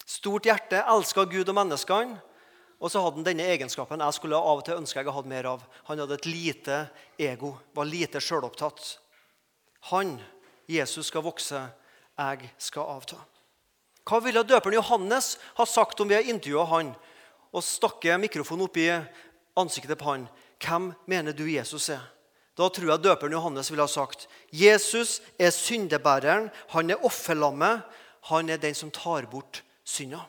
stort 0.04 0.42
hjerte, 0.42 0.82
elska 0.82 1.24
Gud 1.30 1.48
og 1.48 1.54
menneskene. 1.54 2.18
Og 2.76 2.92
så 2.92 3.00
hadde 3.00 3.22
han 3.22 3.26
denne 3.26 3.46
egenskapen 3.48 4.02
jeg 4.04 4.16
skulle 4.18 4.36
av 4.36 4.60
og 4.60 4.64
til 4.66 4.76
ønske 4.76 5.00
jeg 5.00 5.14
hadde 5.16 5.32
mer 5.32 5.48
av. 5.48 5.64
Han 5.88 6.02
hadde 6.02 6.18
et 6.18 6.28
lite 6.28 6.80
ego, 7.18 7.54
var 7.74 7.88
lite 7.88 8.20
sjølopptatt. 8.20 8.98
Han, 9.92 10.16
Jesus, 10.68 11.08
skal 11.08 11.24
vokse, 11.24 11.62
jeg 12.16 12.50
skal 12.60 12.90
avta. 12.96 13.20
Hva 14.06 14.20
ville 14.22 14.44
døperen 14.46 14.76
Johannes 14.76 15.34
ha 15.56 15.66
sagt 15.66 16.00
om 16.00 16.10
vi 16.10 16.18
har 16.18 16.28
intervjua 16.28 16.66
han 16.70 16.92
og 17.50 17.64
stakke 17.64 18.18
mikrofonen 18.20 18.66
opp 18.68 18.76
i 18.78 18.90
ansiktet 19.58 19.98
på 19.98 20.10
han? 20.12 20.28
Hvem 20.62 20.92
mener 21.10 21.34
du 21.36 21.46
Jesus 21.48 21.88
er? 21.94 22.04
Da 22.56 22.68
tror 22.72 22.92
jeg 22.92 23.04
døperen 23.04 23.34
Johannes 23.36 23.70
ville 23.70 23.84
ha 23.84 23.90
sagt 23.90 24.28
Jesus 24.52 25.18
er 25.38 25.52
syndebæreren, 25.52 26.48
han 26.72 26.92
er 26.92 27.04
offerlammet, 27.04 27.82
han 28.30 28.48
er 28.50 28.60
den 28.60 28.74
som 28.74 28.92
tar 28.94 29.28
bort 29.30 29.62
synda. 29.84 30.24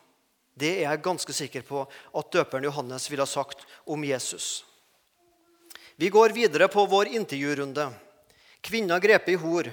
Det 0.58 0.72
er 0.80 0.88
jeg 0.88 1.04
ganske 1.06 1.34
sikker 1.36 1.66
på 1.68 1.84
at 1.86 2.32
døperen 2.34 2.66
Johannes 2.66 3.06
ville 3.12 3.22
ha 3.22 3.30
sagt 3.30 3.62
om 3.86 4.02
Jesus. 4.06 4.66
Vi 5.98 6.10
går 6.14 6.34
videre 6.34 6.68
på 6.70 6.86
vår 6.90 7.12
intervjurunde. 7.18 7.88
Kvinna 8.62 8.98
grepet 9.02 9.36
i 9.36 9.42
hor. 9.42 9.70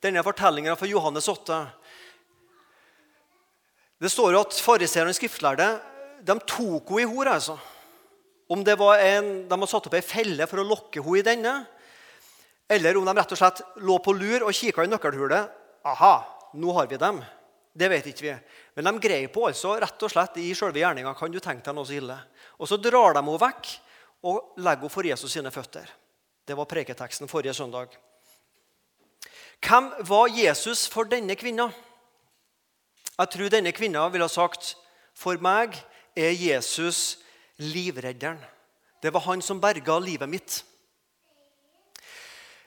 Denne 0.00 0.24
fortellingen 0.24 0.76
fra 0.76 0.88
Johannes 0.88 1.28
8. 1.28 1.60
Det 3.96 4.12
står 4.12 4.34
jo 4.36 4.42
at 4.44 4.58
fariseerne 4.60 5.12
og 5.12 5.16
skriftlærde 5.16 5.70
de 6.26 6.36
tok 6.44 6.92
henne 6.92 7.04
i 7.04 7.08
hor. 7.08 7.32
altså. 7.32 7.56
Om 8.48 8.62
det 8.64 8.76
var 8.78 9.00
en, 9.02 9.48
De 9.48 9.52
hadde 9.52 9.68
satt 9.70 9.88
opp 9.88 9.96
ei 9.96 10.04
felle 10.04 10.46
for 10.46 10.60
å 10.60 10.68
lokke 10.68 11.02
henne 11.02 11.20
i 11.20 11.24
denne, 11.26 11.54
eller 12.68 12.98
om 12.98 13.06
de 13.06 13.14
rett 13.14 13.32
og 13.32 13.38
slett 13.38 13.62
lå 13.78 13.96
på 14.02 14.12
lur 14.12 14.46
og 14.46 14.54
kikka 14.54 14.84
i 14.84 14.90
nøkkelhulet. 14.90 15.52
Aha, 15.86 16.14
nå 16.58 16.72
har 16.74 16.88
vi 16.90 16.98
dem. 16.98 17.20
Det 17.76 17.88
vet 17.92 18.06
ikke 18.08 18.24
vi. 18.24 18.34
Men 18.78 18.88
de 18.88 19.04
greier 19.04 19.32
på 19.32 19.44
altså 19.50 19.74
rett 19.80 20.04
og 20.06 20.12
slett 20.12 20.38
i 20.40 20.48
selve 20.56 20.80
gjerninga. 20.80 21.12
Kan 21.18 21.32
du 21.32 21.40
tenke 21.44 21.66
deg 21.66 21.76
noe 21.76 21.88
så 21.88 21.98
ille? 21.98 22.16
Og 22.56 22.70
så 22.70 22.78
drar 22.80 23.16
de 23.16 23.20
henne 23.20 23.40
vekk 23.42 23.72
og 24.26 24.56
legger 24.64 24.86
henne 24.86 24.94
for 24.94 25.08
Jesus 25.08 25.36
sine 25.36 25.52
føtter. 25.52 25.90
Det 26.46 26.56
var 26.56 26.68
preketeksten 26.70 27.28
forrige 27.28 27.54
søndag. 27.58 27.92
Hvem 29.60 29.90
var 30.08 30.32
Jesus 30.32 30.86
for 30.88 31.08
denne 31.10 31.36
kvinna? 31.36 31.68
Jeg 33.16 33.32
tror 33.32 33.52
denne 33.52 33.72
kvinna 33.76 34.06
ville 34.12 34.28
ha 34.28 34.32
sagt 34.32 34.74
for 35.16 35.40
meg 35.40 35.76
er 36.16 36.32
Jesus 36.36 37.18
livredderen. 37.60 38.40
Det 39.02 39.12
var 39.12 39.24
han 39.28 39.42
som 39.44 39.60
berga 39.60 39.98
livet 40.00 40.28
mitt. 40.28 40.62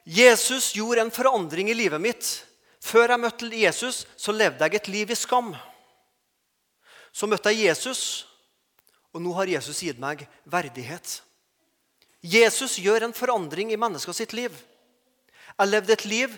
Jesus 0.05 0.71
gjorde 0.73 1.01
en 1.05 1.13
forandring 1.13 1.69
i 1.69 1.77
livet 1.77 2.01
mitt. 2.01 2.29
Før 2.79 3.11
jeg 3.11 3.19
møtte 3.19 3.49
Jesus, 3.51 4.05
så 4.17 4.31
levde 4.31 4.63
jeg 4.63 4.79
et 4.79 4.87
liv 4.87 5.11
i 5.11 5.17
skam. 5.17 5.51
Så 7.11 7.27
møtte 7.27 7.51
jeg 7.51 7.67
Jesus, 7.67 8.27
og 9.13 9.23
nå 9.23 9.33
har 9.35 9.51
Jesus 9.51 9.81
gitt 9.83 9.99
meg 9.99 10.25
verdighet. 10.45 11.19
Jesus 12.21 12.77
gjør 12.79 13.07
en 13.07 13.15
forandring 13.15 13.71
i 13.71 13.79
mennesker 13.79 14.15
sitt 14.15 14.35
liv. 14.35 14.53
Jeg 15.55 15.71
levde 15.71 15.95
et 15.95 16.05
liv 16.07 16.35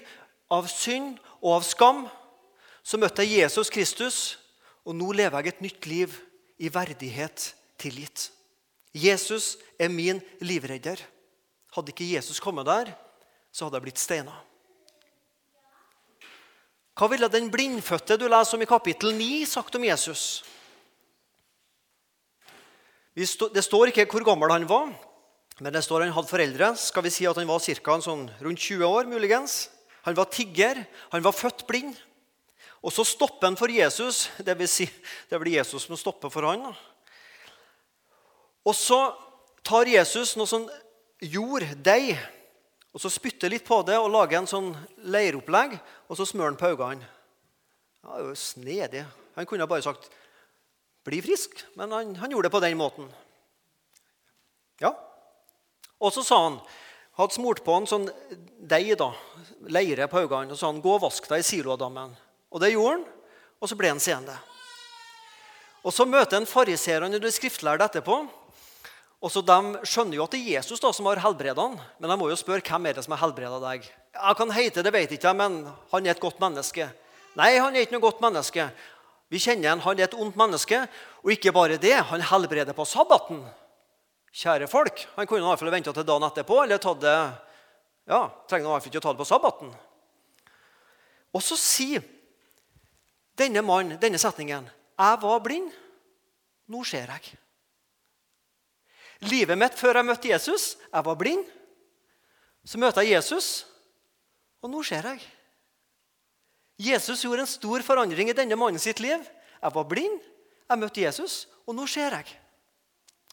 av 0.51 0.69
synd 0.69 1.17
og 1.41 1.59
av 1.59 1.65
skam. 1.65 2.03
Så 2.83 2.97
møtte 2.97 3.25
jeg 3.25 3.43
Jesus 3.43 3.69
Kristus, 3.69 4.19
og 4.85 4.95
nå 4.97 5.11
lever 5.13 5.41
jeg 5.41 5.53
et 5.53 5.65
nytt 5.65 5.89
liv 5.89 6.13
i 6.61 6.69
verdighet 6.73 7.51
tilgitt. 7.81 8.29
Jesus 8.93 9.57
er 9.79 9.89
min 9.93 10.21
livredder. 10.41 11.01
Hadde 11.75 11.93
ikke 11.93 12.09
Jesus 12.09 12.41
kommet 12.43 12.67
der, 12.67 12.91
så 13.51 13.65
hadde 13.65 13.79
jeg 13.79 13.87
blitt 13.87 14.01
steina. 14.01 14.33
Hva 16.97 17.07
ville 17.11 17.29
den 17.31 17.47
blindfødte 17.51 18.17
du 18.19 18.27
leser 18.27 18.57
om 18.57 18.65
i 18.65 18.69
kapittel 18.69 19.13
9, 19.15 19.45
sagt 19.47 19.77
om 19.79 19.85
Jesus? 19.87 20.43
Det 23.15 23.63
står 23.63 23.91
ikke 23.91 24.07
hvor 24.11 24.25
gammel 24.27 24.51
han 24.51 24.67
var, 24.67 24.91
men 25.59 25.73
det 25.73 25.83
står 25.83 26.05
han 26.05 26.13
hadde 26.15 26.31
foreldre. 26.31 26.71
Skal 26.79 27.03
vi 27.05 27.13
si 27.13 27.27
at 27.27 27.37
han 27.39 27.49
var 27.49 27.63
cirka 27.63 27.97
Sånn 28.03 28.29
rundt 28.41 28.59
20 28.59 28.87
år, 28.87 29.09
muligens. 29.11 29.69
Han 30.07 30.15
var 30.17 30.31
tigger, 30.33 30.79
han 31.11 31.23
var 31.23 31.35
født 31.35 31.67
blind. 31.69 31.95
Og 32.81 32.93
så 32.95 33.05
stopper 33.05 33.51
han 33.51 33.59
for 33.59 33.69
Jesus. 33.69 34.25
Det 34.41 34.55
vil 34.57 34.69
si, 34.69 34.87
det 35.29 35.39
blir 35.39 35.59
Jesus 35.59 35.85
som 35.85 35.99
stopper 35.99 36.31
for 36.33 36.47
han. 36.49 36.71
Og 38.65 38.75
så 38.77 38.99
tar 39.65 39.89
Jesus 39.89 40.33
noe 40.37 40.49
sånn 40.49 40.65
jord, 41.21 41.65
deig, 41.85 42.17
og 42.91 42.99
Så 42.99 43.09
spytter 43.09 43.49
litt 43.49 43.63
på 43.67 43.81
det 43.87 43.95
og 43.97 44.11
lager 44.11 44.41
en 44.41 44.49
sånn 44.49 44.73
leiropplegg, 44.97 45.77
og 46.11 46.17
så 46.19 46.27
smører 46.27 46.51
han 46.51 46.59
på 46.59 46.71
øynene. 46.73 47.07
Ja, 48.01 48.17
det 48.17 48.17
er 48.17 48.27
jo 48.27 48.35
snedig. 48.35 49.05
Han 49.37 49.45
kunne 49.45 49.67
bare 49.67 49.85
sagt 49.85 50.09
'bli 51.05 51.21
frisk', 51.21 51.63
men 51.75 51.91
han, 51.91 52.15
han, 52.15 52.31
gjorde 52.31 52.49
det 52.49 52.51
på 52.51 52.59
den 52.59 52.77
måten. 52.77 53.07
Ja. 54.81 54.93
Og 55.99 56.13
så 56.13 56.23
sa 56.23 56.43
han 56.43 56.59
hadde 57.17 57.33
smurt 57.33 57.63
på 57.63 57.73
en 57.77 57.87
sånn 57.87 58.09
deig, 58.57 58.97
da, 58.97 59.13
leire 59.61 60.07
på 60.07 60.25
øynene, 60.25 60.51
og 60.51 60.57
sa 60.57 60.67
han 60.67 60.81
'gå 60.81 60.95
og 60.95 61.01
vask 61.01 61.27
deg 61.29 61.39
i 61.39 61.47
Siloadammen'. 61.47 62.15
Og 62.51 62.59
det 62.59 62.73
gjorde 62.73 62.91
han, 62.97 63.05
og 63.61 63.69
så 63.69 63.75
ble 63.75 63.87
han 63.87 63.99
seende. 63.99 64.37
Og 65.83 65.93
Så 65.93 66.05
møter 66.05 66.37
han 66.37 66.45
fariseerne 66.45 67.15
og 67.15 67.21
de 67.21 67.31
skriftlærde 67.31 67.85
etterpå. 67.85 68.27
Og 69.21 69.29
så 69.29 69.43
De 69.45 69.85
skjønner 69.85 70.17
jo 70.17 70.25
at 70.25 70.33
det 70.33 70.41
er 70.41 70.55
Jesus 70.57 70.81
da 70.81 70.89
som 70.95 71.05
har 71.05 71.21
helbredet 71.21 71.61
han, 71.61 71.77
men 72.01 72.09
de 72.09 72.17
må 72.17 72.29
jo 72.31 72.39
spørre 72.39 72.65
hvem 72.65 72.89
er 72.89 72.97
det 72.97 73.03
som 73.05 73.13
har 73.13 73.21
helbreda 73.21 73.59
deg. 73.61 73.85
Jeg 74.17 74.37
kan 74.37 74.53
hete 74.55 74.83
det, 74.83 74.93
vet 74.93 75.13
ikke 75.13 75.35
men 75.37 75.61
han 75.91 76.07
er 76.07 76.15
et 76.15 76.23
godt 76.23 76.41
menneske. 76.41 76.89
Nei, 77.37 77.53
han 77.61 77.75
er 77.75 77.85
ikke 77.85 77.95
noe 77.95 78.07
godt 78.09 78.23
menneske. 78.23 78.65
Vi 79.31 79.39
kjenner 79.39 79.71
han, 79.71 79.83
han 79.85 79.99
er 79.99 80.09
et 80.09 80.17
ondt 80.17 80.35
menneske. 80.35 80.81
Og 81.23 81.31
ikke 81.31 81.53
bare 81.55 81.77
det, 81.79 81.93
han 82.09 82.23
helbreder 82.31 82.75
på 82.75 82.85
sabbaten. 82.89 83.45
Kjære 84.31 84.67
folk, 84.67 85.07
Han 85.15 85.27
kunne 85.27 85.43
i 85.43 85.47
hvert 85.47 85.59
fall 85.59 85.71
venta 85.71 85.93
til 85.93 86.07
dagen 86.07 86.23
etterpå, 86.23 86.63
eller 86.63 86.79
tatt 86.79 87.01
det 87.03 87.15
ja, 88.07 88.21
trenger 88.47 88.67
i 88.67 88.71
hvert 88.71 88.83
fall 88.83 88.91
ikke 88.91 89.01
å 89.01 89.05
ta 89.05 89.13
det 89.13 89.21
på 89.21 89.27
sabbaten. 89.27 89.73
Og 91.35 91.43
så 91.43 91.57
sier 91.59 92.03
denne 93.39 93.63
mannen 93.63 93.99
denne 93.99 94.19
setningen. 94.19 94.67
Jeg 94.99 95.19
var 95.21 95.43
blind, 95.43 95.71
nå 96.71 96.83
ser 96.87 97.11
jeg. 97.11 97.35
Livet 99.29 99.59
mitt 99.59 99.77
før 99.77 99.99
jeg 99.99 100.07
møtte 100.07 100.31
Jesus 100.31 100.75
Jeg 100.87 101.05
var 101.05 101.17
blind. 101.19 101.45
Så 102.65 102.77
møter 102.77 103.01
jeg 103.01 103.17
Jesus, 103.17 103.65
og 104.61 104.69
nå 104.69 104.83
ser 104.85 105.05
jeg. 105.09 105.21
Jesus 106.81 107.23
gjorde 107.25 107.45
en 107.45 107.49
stor 107.49 107.81
forandring 107.85 108.29
i 108.29 108.37
denne 108.37 108.57
mannen 108.57 108.81
sitt 108.81 109.01
liv. 109.01 109.21
Jeg 109.61 109.73
var 109.73 109.87
blind, 109.89 110.19
jeg 110.69 110.81
møtte 110.81 111.01
Jesus, 111.01 111.47
og 111.65 111.73
nå 111.77 111.87
ser 111.89 112.13
jeg. 112.19 112.35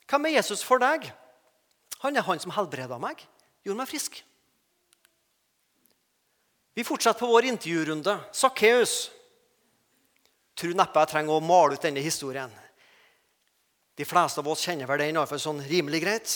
Hvem 0.08 0.28
er 0.28 0.38
Jesus 0.38 0.64
for 0.64 0.80
deg? 0.80 1.10
Han 2.00 2.16
er 2.16 2.24
han 2.24 2.40
som 2.40 2.54
helbreda 2.56 2.96
meg, 3.00 3.20
gjorde 3.66 3.82
meg 3.82 3.90
frisk. 3.90 4.22
Vi 6.78 6.86
fortsetter 6.86 7.20
på 7.20 7.28
vår 7.28 7.50
intervjurunde. 7.50 8.14
Sakkeus. 8.32 9.08
Tror 10.58 10.76
neppe 10.78 11.02
jeg 11.02 11.10
trenger 11.10 11.36
å 11.36 11.44
male 11.44 11.74
ut 11.74 11.84
denne 11.84 12.02
historien. 12.04 12.52
De 13.98 14.06
fleste 14.06 14.38
av 14.38 14.48
oss 14.48 14.62
kjenner 14.62 14.86
vel 14.86 15.02
den 15.02 15.16
iallfall 15.18 15.40
sånn 15.42 15.64
rimelig 15.66 16.00
greit. 16.04 16.34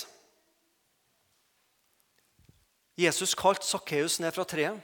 Jesus 2.99 3.37
kalte 3.38 3.66
Sakkeus 3.66 4.19
ned 4.21 4.35
fra 4.35 4.45
treet. 4.45 4.81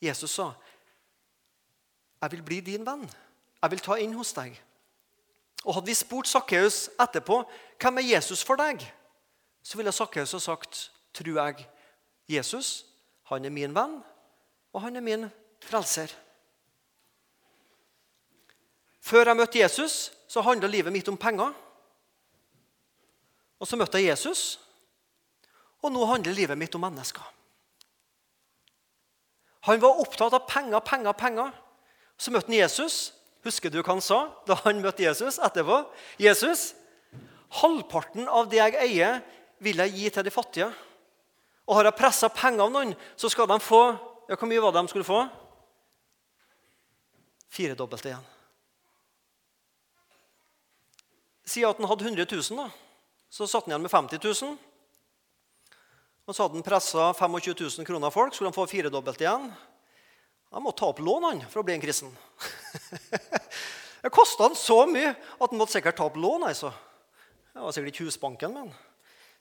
Jesus 0.00 0.30
sa, 0.30 0.54
'Jeg 2.22 2.30
vil 2.30 2.42
bli 2.42 2.60
din 2.60 2.86
venn. 2.86 3.10
Jeg 3.62 3.70
vil 3.70 3.80
ta 3.80 3.94
inn 3.94 4.12
hos 4.12 4.32
deg.' 4.32 4.60
Og 5.64 5.74
Hadde 5.74 5.86
vi 5.86 5.94
spurt 5.94 6.28
Sakkeus 6.28 6.88
etterpå 6.98 7.42
hvem 7.80 7.98
er 7.98 8.14
Jesus 8.14 8.44
for 8.44 8.56
deg, 8.56 8.92
så 9.62 9.76
ville 9.76 9.92
Sakkeus 9.92 10.32
ha 10.32 10.38
sagt, 10.38 10.92
tror 11.12 11.46
jeg, 11.46 11.66
Jesus 12.28 12.84
han 13.26 13.44
er 13.44 13.50
min 13.50 13.74
venn, 13.74 14.04
og 14.72 14.82
han 14.82 14.96
er 14.96 15.00
min 15.00 15.26
frelser. 15.60 16.12
Før 19.00 19.26
jeg 19.26 19.36
møtte 19.36 19.58
Jesus, 19.58 20.12
så 20.28 20.40
handla 20.40 20.66
livet 20.70 20.92
mitt 20.92 21.08
om 21.08 21.16
penger. 21.16 21.52
Og 23.60 23.68
så 23.68 23.78
møtte 23.78 24.00
jeg 24.00 24.10
Jesus, 24.12 24.58
og 25.84 25.92
nå 25.92 26.04
handler 26.08 26.36
livet 26.36 26.58
mitt 26.58 26.74
om 26.76 26.82
mennesker. 26.84 27.24
Han 29.66 29.80
var 29.82 30.00
opptatt 30.02 30.34
av 30.36 30.46
penger, 30.46 30.80
penger, 30.86 31.14
penger. 31.18 31.54
Så 32.16 32.30
møtte 32.30 32.52
han 32.52 32.60
Jesus. 32.60 32.98
Husker 33.46 33.70
du 33.70 33.80
hva 33.80 33.96
han 33.96 34.02
sa 34.02 34.20
da 34.46 34.56
han 34.64 34.82
møtte 34.82 35.04
Jesus 35.04 35.40
etterpå? 35.42 35.80
Jesus, 36.22 36.72
halvparten 37.60 38.28
av 38.30 38.50
det 38.50 38.60
jeg 38.60 38.78
eier, 38.82 39.20
vil 39.62 39.80
jeg 39.82 39.94
gi 39.96 40.12
til 40.12 40.26
de 40.26 40.34
fattige. 40.34 40.70
Og 41.66 41.78
har 41.78 41.88
jeg 41.88 41.98
pressa 41.98 42.30
penger 42.30 42.66
av 42.66 42.72
noen, 42.74 42.94
så 43.18 43.30
skal 43.32 43.48
de 43.50 43.58
få 43.62 43.82
ja, 44.26 44.34
Hvor 44.34 44.48
mye 44.50 44.62
var 44.62 44.72
det 44.74 44.80
de 44.82 44.90
skulle 44.90 45.06
få? 45.06 45.20
Firedobbelt 47.54 48.08
igjen. 48.08 48.24
Si 51.46 51.62
at 51.62 51.78
han 51.78 51.86
hadde 51.86 52.08
100 52.08 52.26
000, 52.26 52.58
da, 52.58 52.66
så 53.36 53.46
satt 53.46 53.66
han 53.66 53.74
igjen 53.74 53.84
med 53.84 53.92
50 53.92 54.18
000. 54.24 54.56
Og 56.26 56.34
så 56.34 56.42
hadde 56.42 56.56
han 56.56 56.64
pressa 56.64 57.10
25 57.14 57.34
000 57.78 57.86
kroner 57.86 58.08
av 58.08 58.14
folk, 58.14 58.34
skulle 58.34 58.48
han 58.48 58.56
få 58.56 58.64
firedobbelt 58.70 59.20
igjen. 59.20 59.50
Han 60.56 60.64
måtte 60.64 60.80
ta 60.80 60.88
opp 60.88 61.02
lån 61.04 61.26
han, 61.28 61.42
for 61.52 61.60
å 61.60 61.66
bli 61.66 61.74
en 61.76 61.82
kristen. 61.82 62.14
det 64.02 64.12
kosta 64.14 64.48
han 64.48 64.56
så 64.56 64.78
mye 64.88 65.12
at 65.12 65.50
han 65.50 65.60
måtte 65.60 65.76
sikkert 65.76 66.00
ta 66.00 66.08
opp 66.08 66.16
lån. 66.16 66.48
Altså. 66.48 66.72
Det 67.52 67.60
var 67.60 67.76
sikkert 67.76 67.92
ikke 67.92 68.08
Husbanken, 68.08 68.56
men 68.56 68.74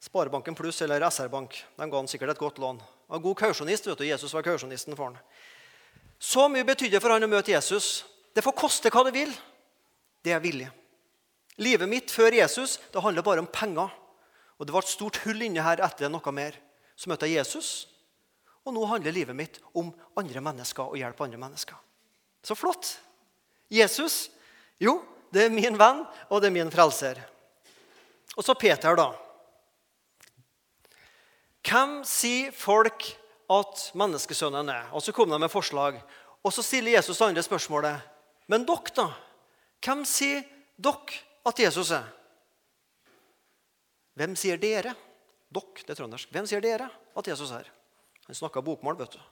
Sparebanken 0.04 0.60
Pluss 0.60 0.84
eller 0.84 1.08
SR-Bank. 1.08 1.56
De 1.80 1.88
ga 1.90 2.04
han 2.04 2.12
sikkert 2.12 2.36
et 2.36 2.44
godt 2.44 2.60
lån. 2.60 2.84
Han 2.84 3.16
var 3.16 3.28
god 3.30 3.42
kausjonist. 3.46 3.88
vet 3.88 4.04
du. 4.04 4.10
Jesus 4.12 4.36
var 4.36 4.44
kausjonisten 4.44 4.98
for 4.98 5.14
han. 5.14 5.22
Så 6.20 6.50
mye 6.52 6.68
betydde 6.68 7.00
for 7.00 7.16
han 7.16 7.24
å 7.24 7.32
møte 7.32 7.56
Jesus. 7.56 8.04
Det 8.36 8.44
får 8.44 8.60
koste 8.60 8.92
hva 8.92 9.08
det 9.08 9.16
vil. 9.16 9.32
Det 10.20 10.36
er 10.36 10.44
villig. 10.44 10.68
Livet 11.62 11.88
mitt 11.90 12.12
før 12.12 12.36
Jesus 12.36 12.78
det 12.92 13.04
handler 13.04 13.26
bare 13.26 13.44
om 13.44 13.50
penger. 13.52 13.92
Og 14.60 14.68
det 14.68 14.76
var 14.76 14.86
et 14.86 14.92
stort 14.92 15.20
hull 15.26 15.44
inni 15.44 15.64
her 15.64 15.84
etter 15.84 16.12
noe 16.12 16.36
mer. 16.36 16.56
Så 16.96 17.12
møtte 17.12 17.28
jeg 17.28 17.42
Jesus, 17.42 17.88
og 18.66 18.74
nå 18.74 18.86
handler 18.88 19.14
livet 19.14 19.36
mitt 19.36 19.60
om 19.76 19.92
andre 20.18 20.42
mennesker 20.42 20.88
og 20.88 20.98
hjelpe 20.98 21.26
andre 21.26 21.40
mennesker. 21.40 21.76
Så 22.46 22.56
flott! 22.58 22.96
Jesus, 23.70 24.30
jo, 24.80 25.00
det 25.34 25.48
er 25.48 25.54
min 25.54 25.78
venn, 25.78 26.04
og 26.30 26.42
det 26.42 26.50
er 26.50 26.56
min 26.56 26.72
frelser. 26.72 27.20
Og 28.36 28.46
så 28.46 28.56
Peter, 28.58 28.98
da. 28.98 29.10
Hvem 31.66 32.00
sier 32.08 32.54
folk 32.56 33.08
at 33.52 33.88
menneskesønnen 33.98 34.70
er? 34.72 34.90
Og 34.94 35.04
så 35.04 35.14
kom 35.16 35.32
de 35.32 35.40
med 35.42 35.52
forslag. 35.52 35.98
Og 36.46 36.54
så 36.54 36.64
stiller 36.66 36.98
Jesus 36.98 37.22
andre 37.26 37.44
spørsmålet. 37.44 38.02
Men 38.52 38.68
dere, 38.68 38.94
da? 38.98 39.08
Hvem 39.86 40.06
sier 40.10 40.44
dere 40.78 41.24
at 41.46 41.60
Jesus 41.60 41.92
er? 41.96 42.08
Hvem 44.16 44.36
sier 44.40 44.60
dere? 44.60 44.96
Dere, 45.52 45.84
det 45.86 45.94
er 45.94 46.00
trøndersk. 46.00 46.32
Hvem 46.34 46.48
sier 46.50 46.64
dere 46.64 46.90
at 46.90 47.28
Jesus 47.28 47.52
er? 47.56 47.68
Han 48.26 48.38
snakka 48.38 48.64
bokmål, 48.66 48.98
vet 49.00 49.18
du. 49.18 49.24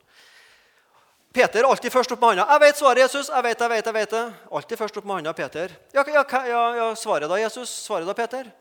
Peter 1.34 1.65
alltid 1.65 1.89
først 1.89 2.12
opp 2.13 2.22
med 2.22 2.36
handa. 2.36 2.46
'Jeg 2.46 2.62
vet 2.62 2.77
svaret, 2.77 3.01
Jesus.' 3.01 3.29
'Jeg 3.29 3.43
vet, 3.43 3.60
jeg 3.60 3.70
vet, 3.70 3.86
jeg 3.86 3.93
vet 3.93 4.12
det.' 4.12 4.34
Alltid 4.51 4.77
først 4.77 4.98
opp 4.98 5.05
med 5.05 5.15
handa, 5.15 5.34
Peter. 5.34 5.72
Ja, 5.93 6.03
ja, 6.08 6.24
ja, 6.46 6.75
ja, 6.75 6.96
svaret 6.96 7.29
da, 7.29 7.36
Jesus? 7.41 7.70
Svaret 7.70 8.05
da, 8.05 8.13
Peter? 8.13 8.51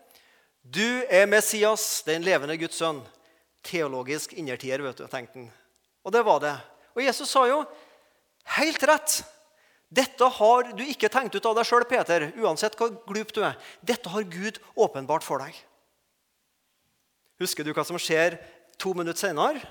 Du 0.63 1.03
er 1.09 1.25
Messias, 1.25 2.01
den 2.01 2.23
levende 2.23 2.57
Guds 2.57 2.75
sønn 2.75 3.03
teologisk 3.63 4.33
innertier, 4.33 4.81
vet 4.83 4.97
du, 4.97 5.07
tenkte 5.07 5.39
han. 5.39 5.51
Og 6.03 6.11
det 6.11 6.23
var 6.25 6.39
det. 6.43 6.55
Og 6.95 7.03
Jesus 7.03 7.29
sa 7.31 7.45
jo 7.47 7.63
helt 8.57 8.83
rett. 8.83 9.21
Dette 9.93 10.25
har 10.39 10.71
du 10.73 10.81
ikke 10.85 11.11
tenkt 11.11 11.35
ut 11.35 11.45
av 11.45 11.57
deg 11.57 11.67
sjøl, 11.69 11.85
Peter, 11.89 12.31
uansett 12.41 12.77
hvor 12.79 12.93
glup 13.05 13.33
du 13.35 13.43
er. 13.45 13.59
Dette 13.85 14.09
har 14.09 14.25
Gud 14.25 14.57
åpenbart 14.73 15.25
for 15.25 15.43
deg. 15.43 15.53
Husker 17.41 17.65
du 17.65 17.73
hva 17.75 17.85
som 17.85 17.99
skjer 18.01 18.39
to 18.81 18.93
minutter 18.97 19.27
senere? 19.27 19.61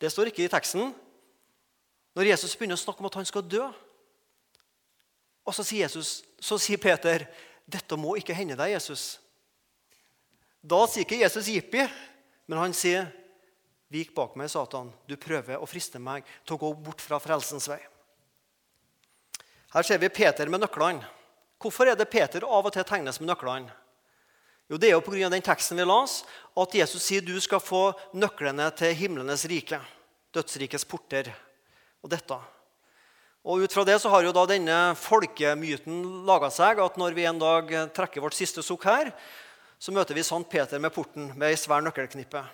Det 0.00 0.10
står 0.12 0.28
ikke 0.28 0.44
i 0.44 0.52
teksten. 0.52 0.92
Når 2.14 2.28
Jesus 2.28 2.54
begynner 2.58 2.76
å 2.76 2.82
snakke 2.82 3.00
om 3.02 3.08
at 3.08 3.16
han 3.18 3.28
skal 3.28 3.46
dø, 3.46 3.64
og 5.44 5.52
så 5.52 5.64
sier, 5.64 5.84
Jesus, 5.84 6.22
så 6.40 6.56
sier 6.60 6.80
Peter, 6.80 7.26
'Dette 7.64 7.96
må 8.00 8.16
ikke 8.16 8.36
hende 8.36 8.56
deg, 8.56 8.76
Jesus'. 8.76 9.18
Da 10.64 10.86
sier 10.88 11.04
ikke 11.04 11.20
Jesus 11.20 11.48
jippi, 11.52 11.84
men 12.48 12.58
han 12.60 12.76
sier, 12.76 13.08
Vik 13.92 14.14
bak 14.16 14.32
meg, 14.34 14.48
Satan. 14.50 14.88
Du 15.06 15.14
prøver 15.20 15.60
å 15.60 15.68
friste 15.68 16.00
meg 16.02 16.24
til 16.42 16.56
å 16.56 16.62
gå 16.64 16.70
bort 16.86 17.02
fra 17.04 17.20
frelsens 17.22 17.68
vei. 17.70 17.78
Her 19.74 19.82
ser 19.82 19.98
vi 19.98 20.08
Peter 20.08 20.46
med 20.46 20.62
nøklene. 20.62 21.02
Hvorfor 21.58 21.88
er 21.90 21.96
det 21.98 22.06
Peter 22.12 22.44
av 22.46 22.66
og 22.68 22.72
til 22.74 22.84
tegnes 22.86 23.18
med 23.18 23.32
nøklene? 23.32 23.72
Jo, 24.70 24.78
Det 24.78 24.88
er 24.88 24.92
jo 24.92 25.00
pga. 25.00 25.28
den 25.28 25.42
teksten 25.42 25.76
vi 25.76 25.84
las, 25.84 26.24
at 26.56 26.74
Jesus 26.74 27.02
sier 27.02 27.20
du 27.20 27.38
skal 27.40 27.58
få 27.60 27.92
nøklene 28.14 28.70
til 28.76 28.94
himlenes 28.94 29.44
rike. 29.44 29.80
Dødsrikets 30.32 30.84
porter. 30.84 31.34
Og 32.02 32.10
dette. 32.10 32.38
Og 33.44 33.60
Ut 33.60 33.72
fra 33.72 33.84
det 33.84 34.00
så 34.00 34.08
har 34.08 34.22
jo 34.22 34.32
da 34.32 34.46
denne 34.46 34.94
folkemyten 34.94 36.24
laga 36.24 36.50
seg 36.50 36.78
at 36.78 36.96
når 36.96 37.12
vi 37.12 37.24
en 37.24 37.38
dag 37.38 37.92
trekker 37.92 38.22
vårt 38.22 38.34
siste 38.34 38.62
sukk 38.62 38.84
her, 38.84 39.12
så 39.78 39.92
møter 39.92 40.14
vi 40.14 40.22
Sankt 40.22 40.48
Peter 40.50 40.78
med 40.78 40.94
porten 40.94 41.36
med 41.36 41.50
ei 41.50 41.56
svær 41.56 41.82
nøkkelknippe. 41.82 42.44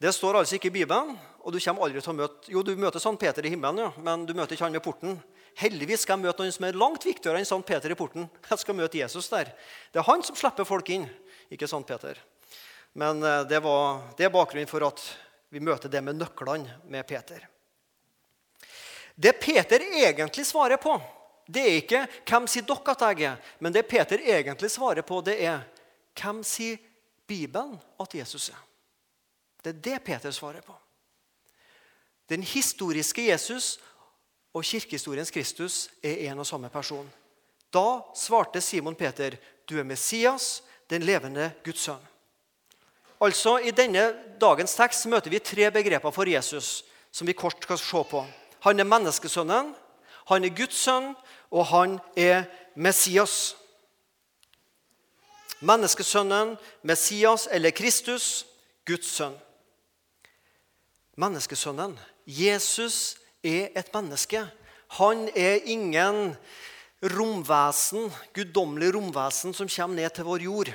Det 0.00 0.14
står 0.14 0.38
altså 0.38 0.54
ikke 0.54 0.70
i 0.70 0.78
Bibelen. 0.78 1.18
og 1.42 1.52
Du 1.52 1.60
kommer 1.60 1.82
aldri 1.82 2.00
til 2.00 2.10
å 2.10 2.16
møte, 2.16 2.50
jo, 2.50 2.62
du 2.62 2.76
møter 2.76 3.00
Sankt 3.00 3.20
Peter 3.20 3.44
i 3.44 3.50
himmelen, 3.50 3.78
ja, 3.78 3.92
men 3.98 4.24
du 4.24 4.32
møter 4.32 4.54
ikke 4.54 4.64
han 4.64 4.72
med 4.72 4.82
porten. 4.82 5.22
Heldigvis 5.58 6.02
skal 6.02 6.18
jeg 6.18 6.26
møte 6.26 6.42
noen 6.42 6.54
som 6.54 6.66
er 6.66 6.78
langt 6.78 7.04
viktigere 7.06 7.38
enn 7.38 7.46
Sankt 7.46 7.68
Peter 7.68 7.92
i 7.92 7.98
porten. 7.98 8.26
Jeg 8.50 8.62
skal 8.62 8.78
møte 8.78 8.98
Jesus 8.98 9.28
der. 9.30 9.52
Det 9.92 10.00
er 10.02 10.08
han 10.08 10.24
som 10.26 10.38
slipper 10.38 10.66
folk 10.66 10.90
inn, 10.90 11.06
ikke 11.52 11.68
Sankt 11.70 11.90
Peter. 11.90 12.18
Men 12.98 13.22
eh, 13.22 13.42
det, 13.50 13.60
var, 13.62 14.00
det 14.18 14.26
er 14.26 14.34
bakgrunnen 14.34 14.70
for 14.70 14.86
at 14.86 15.02
vi 15.54 15.62
møter 15.62 15.90
det 15.90 16.02
med 16.02 16.18
nøklene 16.18 16.80
med 16.90 17.06
Peter. 17.06 17.46
Det 19.14 19.36
Peter 19.38 19.82
egentlig 19.94 20.46
svarer 20.46 20.80
på, 20.82 20.96
det 21.46 21.62
er 21.62 21.76
ikke 21.78 22.06
'Hvem 22.24 22.46
sier 22.48 22.64
dere 22.64 22.90
at 22.90 23.02
jeg 23.04 23.26
er?' 23.28 23.42
Men 23.60 23.72
det 23.72 23.86
Peter 23.86 24.18
egentlig 24.18 24.70
svarer 24.70 25.02
på, 25.02 25.20
det 25.20 25.36
er 25.44 25.60
'Hvem 26.16 26.42
sier 26.42 26.78
Bibelen 27.26 27.78
at 28.00 28.14
Jesus 28.14 28.48
er?' 28.48 28.64
Det 29.62 29.70
er 29.70 29.80
det 29.80 30.04
Peter 30.04 30.30
svarer 30.30 30.60
på. 30.60 30.74
Den 32.28 32.42
historiske 32.42 33.26
Jesus 33.26 33.78
og 34.54 34.64
kirkehistoriens 34.64 35.30
Kristus 35.30 35.88
er 36.02 36.30
en 36.30 36.38
og 36.38 36.46
samme 36.46 36.70
person. 36.70 37.10
Da 37.74 38.00
svarte 38.14 38.60
Simon 38.60 38.94
Peter, 38.94 39.36
'Du 39.66 39.78
er 39.78 39.82
Messias, 39.82 40.62
den 40.90 41.02
levende 41.02 41.52
Guds 41.64 41.88
sønn'. 41.88 42.06
Altså, 43.20 43.58
I 43.58 43.70
denne 43.70 44.14
dagens 44.40 44.74
tekst 44.74 45.06
møter 45.06 45.30
vi 45.30 45.38
tre 45.38 45.70
begreper 45.70 46.10
for 46.10 46.28
Jesus 46.28 46.84
som 47.14 47.26
vi 47.26 47.32
kort 47.32 47.62
skal 47.62 47.78
se 47.78 48.04
på. 48.10 48.24
Han 48.66 48.80
er 48.80 48.88
menneskesønnen, 48.88 49.74
han 50.26 50.44
er 50.44 50.56
Guds 50.56 50.80
sønn, 50.82 51.12
og 51.50 51.66
han 51.70 51.98
er 52.16 52.48
Messias. 52.74 53.54
Menneskesønnen, 55.60 56.56
Messias 56.82 57.46
eller 57.52 57.70
Kristus, 57.70 58.46
Guds 58.86 59.06
sønn. 59.06 59.36
Menneskesønnen. 61.16 61.94
Jesus 62.26 63.16
er 63.44 63.70
et 63.76 63.90
menneske. 63.94 64.40
Han 64.98 65.28
er 65.36 65.64
ingen 65.68 66.34
romvesen, 67.14 68.08
guddommelig 68.34 68.94
romvesen 68.96 69.54
som 69.56 69.68
kommer 69.68 70.00
ned 70.00 70.14
til 70.16 70.28
vår 70.28 70.44
jord. 70.46 70.72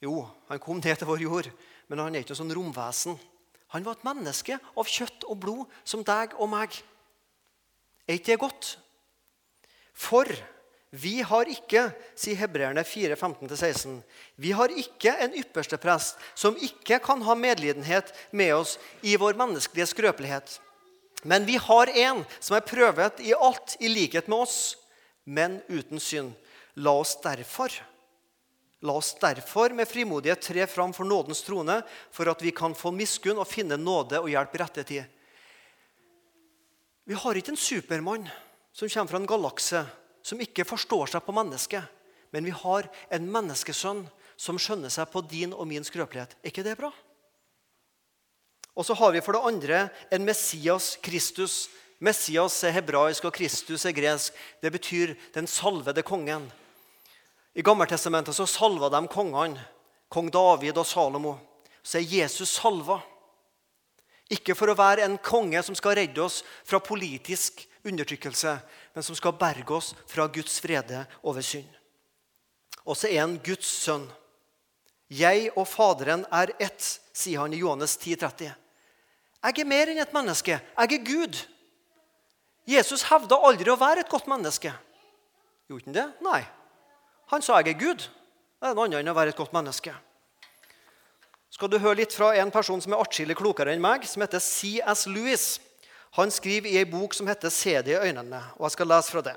Jo, 0.00 0.22
han 0.48 0.60
kom 0.62 0.80
ned 0.80 0.96
til 0.96 1.08
vår 1.08 1.24
jord, 1.24 1.48
men 1.88 2.00
han 2.00 2.14
er 2.14 2.22
ikke 2.22 2.32
noe 2.32 2.42
sånn 2.42 2.54
romvesen. 2.56 3.18
Han 3.74 3.84
var 3.84 3.98
et 3.98 4.06
menneske 4.06 4.56
av 4.56 4.88
kjøtt 4.88 5.26
og 5.28 5.40
blod, 5.42 5.64
som 5.84 6.04
deg 6.06 6.36
og 6.38 6.48
meg. 6.52 6.78
Er 8.08 8.16
ikke 8.16 8.32
det 8.32 8.40
godt? 8.40 8.70
For 9.98 10.30
vi 10.96 11.18
har 11.26 11.50
ikke, 11.52 11.90
sier 12.16 12.38
hebreerne 12.40 12.80
4, 12.86 13.18
15-16, 13.18 13.98
vi 14.40 14.54
har 14.56 14.72
ikke 14.72 15.12
en 15.26 15.34
ypperste 15.36 15.76
prest 15.82 16.16
som 16.38 16.56
ikke 16.56 16.96
kan 17.04 17.20
ha 17.26 17.36
medlidenhet 17.36 18.14
med 18.32 18.54
oss 18.56 18.78
i 19.04 19.18
vår 19.20 19.36
menneskelige 19.36 19.90
skrøpelighet. 19.90 20.54
Men 21.22 21.46
vi 21.48 21.56
har 21.56 21.90
en 21.90 22.24
som 22.38 22.56
er 22.56 22.66
prøvet 22.66 23.20
i 23.24 23.34
alt 23.34 23.76
i 23.80 23.90
likhet 23.90 24.28
med 24.30 24.46
oss, 24.46 24.76
men 25.24 25.60
uten 25.68 26.00
synd. 26.00 26.34
La 26.78 26.94
oss 26.94 27.16
derfor 27.22 27.72
La 28.80 28.92
oss 28.94 29.16
derfor 29.18 29.70
med 29.74 29.88
frimodighet 29.88 30.42
tre 30.42 30.66
fram 30.66 30.92
for 30.94 31.04
nådens 31.04 31.42
trone, 31.42 31.80
for 32.14 32.30
at 32.30 32.42
vi 32.42 32.52
kan 32.54 32.76
få 32.78 32.92
miskunn 32.94 33.40
og 33.42 33.48
finne 33.50 33.74
nåde 33.74 34.20
og 34.22 34.30
hjelp 34.30 34.54
i 34.54 34.60
rette 34.62 34.84
tid. 34.86 35.16
Vi 37.08 37.16
har 37.18 37.40
ikke 37.40 37.56
en 37.56 37.58
supermann 37.58 38.28
som 38.70 38.86
kommer 38.86 39.10
fra 39.10 39.18
en 39.18 39.26
galakse 39.26 39.82
som 40.22 40.40
ikke 40.44 40.66
forstår 40.68 41.10
seg 41.10 41.24
på 41.26 41.34
mennesket. 41.34 41.82
Men 42.30 42.44
vi 42.44 42.54
har 42.54 42.86
en 43.10 43.26
menneskesønn 43.32 44.04
som 44.38 44.60
skjønner 44.60 44.92
seg 44.92 45.08
på 45.10 45.24
din 45.26 45.54
og 45.56 45.66
min 45.66 45.86
skrøpelighet. 45.86 46.36
Er 46.38 46.52
ikke 46.52 46.66
det 46.66 46.76
bra? 46.78 46.92
Og 48.78 48.86
så 48.86 48.94
har 48.94 49.10
vi 49.12 49.22
for 49.24 49.34
det 49.34 49.42
andre 49.50 49.80
en 50.14 50.24
Messias 50.24 50.92
Kristus. 51.02 51.66
Messias 51.98 52.60
er 52.62 52.76
hebraisk, 52.76 53.26
og 53.26 53.34
Kristus 53.34 53.84
er 53.88 53.96
gresk. 53.96 54.36
Det 54.62 54.70
betyr 54.70 55.16
den 55.34 55.50
salvede 55.50 56.04
kongen. 56.06 56.46
I 57.58 57.62
Gammeltestamentet 57.66 58.36
så 58.36 58.46
salva 58.46 58.86
de 58.92 59.00
kongene. 59.10 59.58
Kong 60.08 60.30
David 60.30 60.78
og 60.78 60.86
Salomo. 60.86 61.34
Så 61.82 61.98
er 61.98 62.06
Jesus 62.06 62.54
salva. 62.54 63.00
Ikke 64.30 64.54
for 64.54 64.70
å 64.70 64.76
være 64.78 65.08
en 65.08 65.18
konge 65.18 65.60
som 65.64 65.74
skal 65.76 65.96
redde 65.98 66.22
oss 66.22 66.42
fra 66.64 66.78
politisk 66.78 67.64
undertrykkelse, 67.88 68.54
men 68.94 69.04
som 69.04 69.16
skal 69.16 69.34
berge 69.40 69.74
oss 69.74 69.90
fra 70.06 70.28
Guds 70.30 70.60
frede 70.62 71.02
over 71.22 71.42
synd. 71.42 71.68
Og 72.86 72.96
så 72.96 73.10
er 73.10 73.24
han 73.24 73.40
Guds 73.44 73.68
sønn. 73.82 74.06
Jeg 75.08 75.48
og 75.56 75.66
Faderen 75.68 76.26
er 76.30 76.52
ett, 76.60 76.84
sier 77.16 77.42
han 77.42 77.56
i 77.56 77.60
Johannes 77.62 77.96
10, 77.96 78.20
30. 78.20 78.52
Jeg 79.44 79.62
er 79.62 79.70
mer 79.70 79.92
enn 79.92 80.02
et 80.02 80.14
menneske. 80.14 80.58
Jeg 80.58 80.98
er 80.98 81.04
Gud. 81.06 81.38
Jesus 82.68 83.06
hevda 83.08 83.38
aldri 83.48 83.70
å 83.70 83.78
være 83.80 84.02
et 84.04 84.10
godt 84.10 84.26
menneske. 84.28 84.72
Gjorde 85.68 85.88
han 85.88 85.96
det? 85.96 86.08
Nei. 86.24 86.42
Han 87.32 87.44
sa 87.44 87.60
jeg 87.60 87.74
er 87.76 87.80
Gud. 87.80 88.04
Det 88.58 88.68
er 88.68 88.74
noe 88.74 88.88
annet 88.88 89.02
enn 89.02 89.12
å 89.12 89.16
være 89.16 89.32
et 89.32 89.40
godt 89.40 89.54
menneske 89.56 89.94
skal 91.58 91.70
du 91.72 91.80
høre 91.80 92.02
litt 92.02 92.14
fra 92.14 92.34
en 92.38 92.52
person 92.54 92.78
som 92.78 92.92
er 92.94 93.00
atskillig 93.02 93.34
klokere 93.38 93.72
enn 93.74 93.82
meg, 93.82 94.04
som 94.06 94.22
heter 94.22 94.38
C.S. 94.42 95.06
Lewis. 95.10 95.46
Han 96.14 96.30
skriver 96.30 96.70
i 96.70 96.76
ei 96.78 96.86
bok 96.86 97.16
som 97.16 97.26
heter 97.26 97.50
'Se 97.50 97.82
det 97.82 97.96
i 97.96 98.04
øynene'. 98.08 98.42
og 98.58 98.64
Jeg 98.64 98.70
skal 98.70 98.86
lese 98.86 99.10
fra 99.10 99.20
det. 99.20 99.36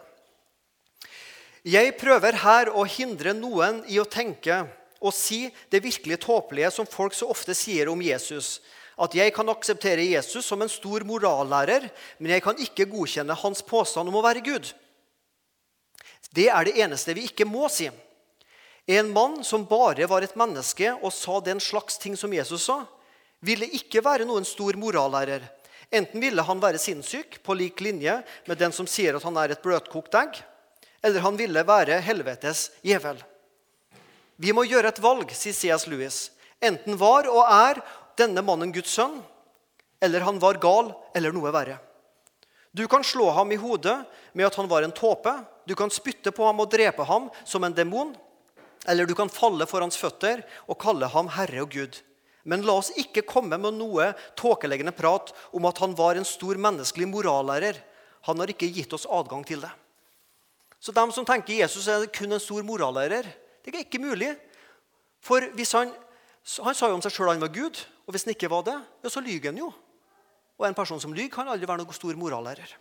Jeg 1.66 1.98
prøver 1.98 2.36
her 2.36 2.70
å 2.70 2.86
hindre 2.86 3.34
noen 3.34 3.84
i 3.88 3.98
å 4.00 4.06
tenke 4.06 4.68
og 5.02 5.14
si 5.14 5.50
det 5.72 5.84
virkelig 5.84 6.20
tåpelige 6.20 6.72
som 6.72 6.86
folk 6.86 7.14
så 7.14 7.30
ofte 7.30 7.56
sier 7.56 7.90
om 7.90 8.02
Jesus. 8.02 8.62
At 9.02 9.16
jeg 9.18 9.34
kan 9.34 9.50
akseptere 9.50 10.06
Jesus 10.06 10.46
som 10.46 10.62
en 10.62 10.70
stor 10.70 11.04
morallærer, 11.08 11.88
men 12.20 12.36
jeg 12.36 12.44
kan 12.46 12.60
ikke 12.62 12.90
godkjenne 12.92 13.38
hans 13.42 13.64
påstand 13.66 14.12
om 14.12 14.20
å 14.20 14.24
være 14.26 14.44
Gud. 14.46 14.70
Det 16.32 16.48
er 16.54 16.68
det 16.68 16.78
eneste 16.80 17.16
vi 17.18 17.26
ikke 17.28 17.48
må 17.50 17.68
si. 17.74 17.90
En 18.92 19.10
mann 19.14 19.42
som 19.46 19.66
bare 19.68 20.08
var 20.10 20.26
et 20.26 20.38
menneske 20.38 20.94
og 21.02 21.14
sa 21.14 21.40
den 21.44 21.60
slags 21.62 21.98
ting 22.02 22.16
som 22.18 22.34
Jesus 22.34 22.68
sa, 22.70 22.82
ville 23.42 23.68
ikke 23.78 24.04
være 24.06 24.28
noen 24.30 24.46
stor 24.46 24.78
morallærer. 24.78 25.44
Enten 25.92 26.22
ville 26.24 26.46
han 26.46 26.62
være 26.62 26.80
sinnssyk 26.80 27.42
på 27.44 27.56
lik 27.58 27.82
linje 27.84 28.22
med 28.48 28.60
den 28.62 28.72
som 28.72 28.88
sier 28.88 29.18
at 29.18 29.26
han 29.28 29.38
er 29.42 29.52
et 29.52 29.64
bløtkokt 29.64 30.16
egg, 30.16 30.38
eller 31.04 31.26
han 31.26 31.40
ville 31.40 31.66
være 31.68 32.00
helvetes 32.06 32.70
djevel. 32.86 33.18
Vi 34.42 34.54
må 34.56 34.64
gjøre 34.66 34.94
et 34.94 35.02
valg, 35.04 35.34
sier 35.36 35.54
C.S. 35.54 35.88
Lewis. 35.92 36.30
Enten 36.62 36.96
var 36.98 37.28
og 37.30 37.44
er 37.44 37.82
denne 38.22 38.44
mannen 38.46 38.74
Guds 38.74 38.94
sønn, 38.96 39.20
eller 40.02 40.26
han 40.26 40.40
var 40.42 40.62
gal 40.62 40.94
eller 41.18 41.34
noe 41.36 41.52
verre. 41.54 41.78
Du 42.72 42.86
kan 42.88 43.04
slå 43.04 43.30
ham 43.36 43.52
i 43.52 43.60
hodet 43.60 43.98
med 44.34 44.48
at 44.48 44.56
han 44.56 44.70
var 44.72 44.86
en 44.86 44.94
tåpe. 44.96 45.34
Du 45.68 45.76
kan 45.76 45.92
spytte 45.92 46.32
på 46.32 46.46
ham 46.48 46.62
og 46.64 46.72
drepe 46.72 47.04
ham 47.04 47.28
som 47.44 47.66
en 47.68 47.76
demon. 47.76 48.14
Eller 48.88 49.06
du 49.06 49.14
kan 49.18 49.30
falle 49.30 49.68
for 49.70 49.84
hans 49.84 50.00
føtter 50.00 50.42
og 50.66 50.80
kalle 50.82 51.10
ham 51.12 51.30
Herre 51.36 51.66
og 51.66 51.76
Gud. 51.76 52.00
Men 52.48 52.64
la 52.66 52.78
oss 52.80 52.90
ikke 52.98 53.26
komme 53.28 53.60
med 53.60 53.76
noe 53.78 54.14
tåkeleggende 54.40 54.96
prat 54.96 55.30
om 55.54 55.68
at 55.70 55.82
han 55.84 55.94
var 55.98 56.18
en 56.18 56.26
stor 56.26 56.58
menneskelig 56.58 57.10
morallærer. 57.12 57.78
Han 58.26 58.42
har 58.42 58.54
ikke 58.54 58.72
gitt 58.72 58.96
oss 58.96 59.06
adgang 59.06 59.44
til 59.46 59.62
det. 59.62 59.70
Så 60.82 60.96
dem 60.96 61.12
som 61.14 61.28
tenker 61.28 61.60
Jesus 61.60 61.86
er 61.92 62.08
kun 62.10 62.32
en 62.34 62.42
stor 62.42 62.64
morallærer, 62.66 63.28
det 63.62 63.70
er 63.76 63.84
ikke 63.84 64.02
mulig. 64.02 64.32
For 65.22 65.46
hvis 65.54 65.76
han, 65.78 65.92
han 66.42 66.76
sa 66.76 66.90
jo 66.90 66.98
om 66.98 67.02
seg 67.04 67.14
sjøl 67.14 67.30
han 67.30 67.44
var 67.44 67.54
Gud, 67.54 67.84
og 68.06 68.14
hvis 68.14 68.26
han 68.26 68.34
ikke 68.34 68.50
var 68.50 68.64
det, 68.66 68.78
ja, 69.04 69.10
så 69.10 69.22
lyver 69.22 69.52
han 69.52 69.60
jo. 69.62 69.70
Og 70.58 70.68
en 70.68 70.78
person 70.78 71.02
som 71.02 71.14
lyver, 71.14 71.30
kan 71.34 71.50
aldri 71.50 71.70
være 71.70 71.84
noen 71.84 71.96
stor 71.96 72.18
morallærer. 72.18 72.74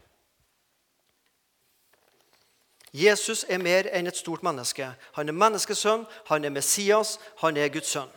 Jesus 2.92 3.44
er 3.48 3.60
mer 3.62 3.86
enn 3.94 4.10
et 4.10 4.18
stort 4.18 4.42
menneske. 4.42 4.88
Han 5.14 5.28
er 5.30 5.36
menneskesønn, 5.36 6.06
han 6.26 6.44
er 6.44 6.50
Messias, 6.50 7.18
han 7.38 7.56
er 7.56 7.70
Guds 7.70 7.92
sønn. 7.92 8.10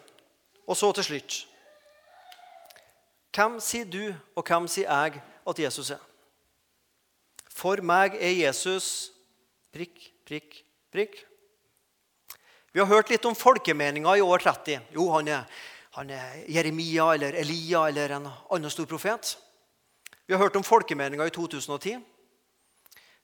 Og 0.67 0.77
så 0.77 0.91
til 0.95 1.03
slutt 1.03 1.43
Hvem 3.33 3.57
sier 3.59 3.85
du, 3.89 4.13
og 4.37 4.45
hvem 4.45 4.67
sier 4.69 4.89
jeg 4.89 5.21
at 5.49 5.59
Jesus 5.59 5.89
er? 5.89 6.01
For 7.49 7.81
meg 7.81 8.13
er 8.21 8.29
Jesus 8.29 9.11
prikk, 9.73 10.11
prikk, 10.25 10.59
prikk. 10.93 11.17
Vi 12.73 12.79
har 12.81 12.89
hørt 12.89 13.11
litt 13.13 13.25
om 13.29 13.35
folkemeninga 13.37 14.15
i 14.17 14.21
år 14.25 14.41
30. 14.41 14.79
Jo, 14.95 15.03
han 15.13 15.27
er, 15.29 15.41
han 15.93 16.09
er 16.09 16.39
Jeremia 16.49 17.11
eller 17.13 17.35
Elia 17.37 17.83
eller 17.91 18.15
en 18.15 18.23
annen 18.25 18.71
stor 18.73 18.87
profet. 18.89 19.35
Vi 20.25 20.33
har 20.33 20.41
hørt 20.41 20.55
om 20.57 20.65
folkemeninga 20.65 21.27
i 21.29 21.33
2010. 21.35 21.99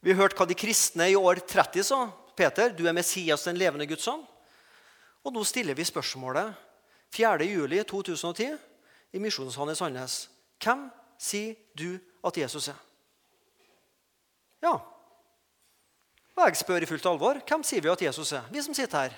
Vi 0.06 0.14
har 0.14 0.20
hørt 0.22 0.36
hva 0.38 0.46
de 0.46 0.54
kristne 0.54 1.08
i 1.10 1.16
år 1.18 1.42
30 1.50 1.88
sa. 1.88 1.98
Peter, 2.38 2.70
du 2.78 2.86
er 2.86 2.94
Messias, 2.94 3.48
den 3.50 3.58
levende 3.58 3.88
Guds 3.90 4.06
sønn. 4.06 4.22
Og 5.26 5.34
nå 5.34 5.42
stiller 5.44 5.74
vi 5.74 5.88
spørsmålet 5.88 6.54
4.7.2010 7.18 8.52
i 9.18 9.22
Misjonshallen 9.24 9.74
i 9.74 9.80
Sandnes. 9.80 10.20
Hvem 10.62 10.84
sier 11.18 11.58
du 11.74 11.98
at 12.22 12.38
Jesus 12.38 12.70
er? 12.70 12.78
Ja. 14.62 14.76
Og 16.38 16.46
jeg 16.46 16.62
spør 16.62 16.86
i 16.86 16.92
fullt 16.92 17.10
alvor. 17.10 17.42
Hvem 17.50 17.66
sier 17.66 17.82
vi 17.82 17.92
at 17.92 18.06
Jesus 18.06 18.36
er? 18.38 18.46
Vi 18.54 18.62
som 18.62 18.78
sitter 18.78 19.08
her. 19.08 19.18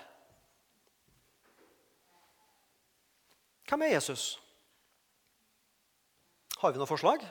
Hvem 3.70 3.82
er 3.86 3.96
Jesus? 3.96 4.40
Har 6.62 6.74
vi 6.74 6.82
noe 6.82 6.90
forslag? 6.90 7.24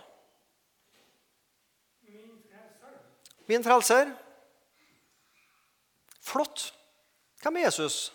Min 3.50 3.64
frelser. 3.66 4.12
Flott. 6.22 6.70
Hvem 7.42 7.56
er 7.58 7.68
Jesus? 7.68 8.12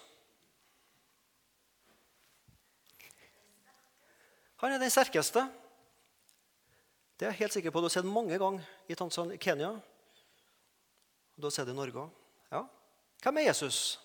Han 4.63 4.71
er 4.71 4.79
den 4.79 4.91
sterkeste. 4.93 5.43
Det 7.19 7.27
er 7.27 7.31
jeg 7.33 7.45
helt 7.45 7.53
sikker 7.53 7.71
på. 7.71 7.79
Du 7.79 7.87
har 7.89 7.95
sett 7.95 8.07
mange 8.07 8.37
ganger 8.39 8.63
i 8.87 8.95
Tanzania, 8.95 9.37
Kenya. 9.37 9.73
Du 11.35 11.47
har 11.47 11.51
sett 11.51 11.67
det 11.67 11.75
i 11.75 11.77
Norge 11.77 12.05
òg. 12.05 12.23
Ja. 12.51 12.63
Hvem 13.23 13.39
er 13.39 13.49
Jesus? 13.49 13.99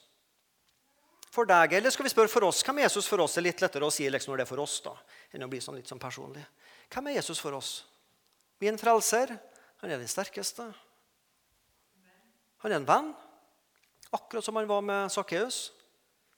For 1.31 1.47
deg, 1.47 1.77
eller 1.79 1.95
skal 1.95 2.09
vi 2.09 2.11
spørre 2.11 2.31
for 2.33 2.49
oss? 2.49 2.64
Hvem 2.66 2.81
er 2.81 2.88
Jesus 2.88 3.07
for 3.07 3.23
oss? 3.23 3.37
Det 3.37 3.43
er 3.43 3.47
litt 3.47 3.62
lettere 3.62 3.87
å 3.87 3.95
si 3.95 4.09
liksom 4.11 4.33
når 4.33 4.40
det 4.40 4.47
er 4.49 4.51
for 4.51 4.62
oss 4.64 4.81
da, 4.83 4.97
enn 5.31 5.47
å 5.47 5.51
bli 5.51 5.61
sånn 5.62 5.79
litt 5.79 5.90
sånn 5.90 6.03
personlig. 6.03 6.43
Hvem 6.90 7.11
er 7.11 7.21
Jesus 7.21 7.38
for 7.43 7.55
oss? 7.55 7.71
Min 8.61 8.79
frelser. 8.81 9.37
Han 9.81 9.93
er 9.93 10.01
den 10.03 10.11
sterkeste. 10.11 10.66
Han 12.61 12.73
er 12.73 12.77
en 12.77 12.88
venn, 12.88 13.07
akkurat 14.12 14.45
som 14.45 14.59
han 14.59 14.69
var 14.69 14.83
med 14.85 15.12
Sakkeus. 15.14 15.71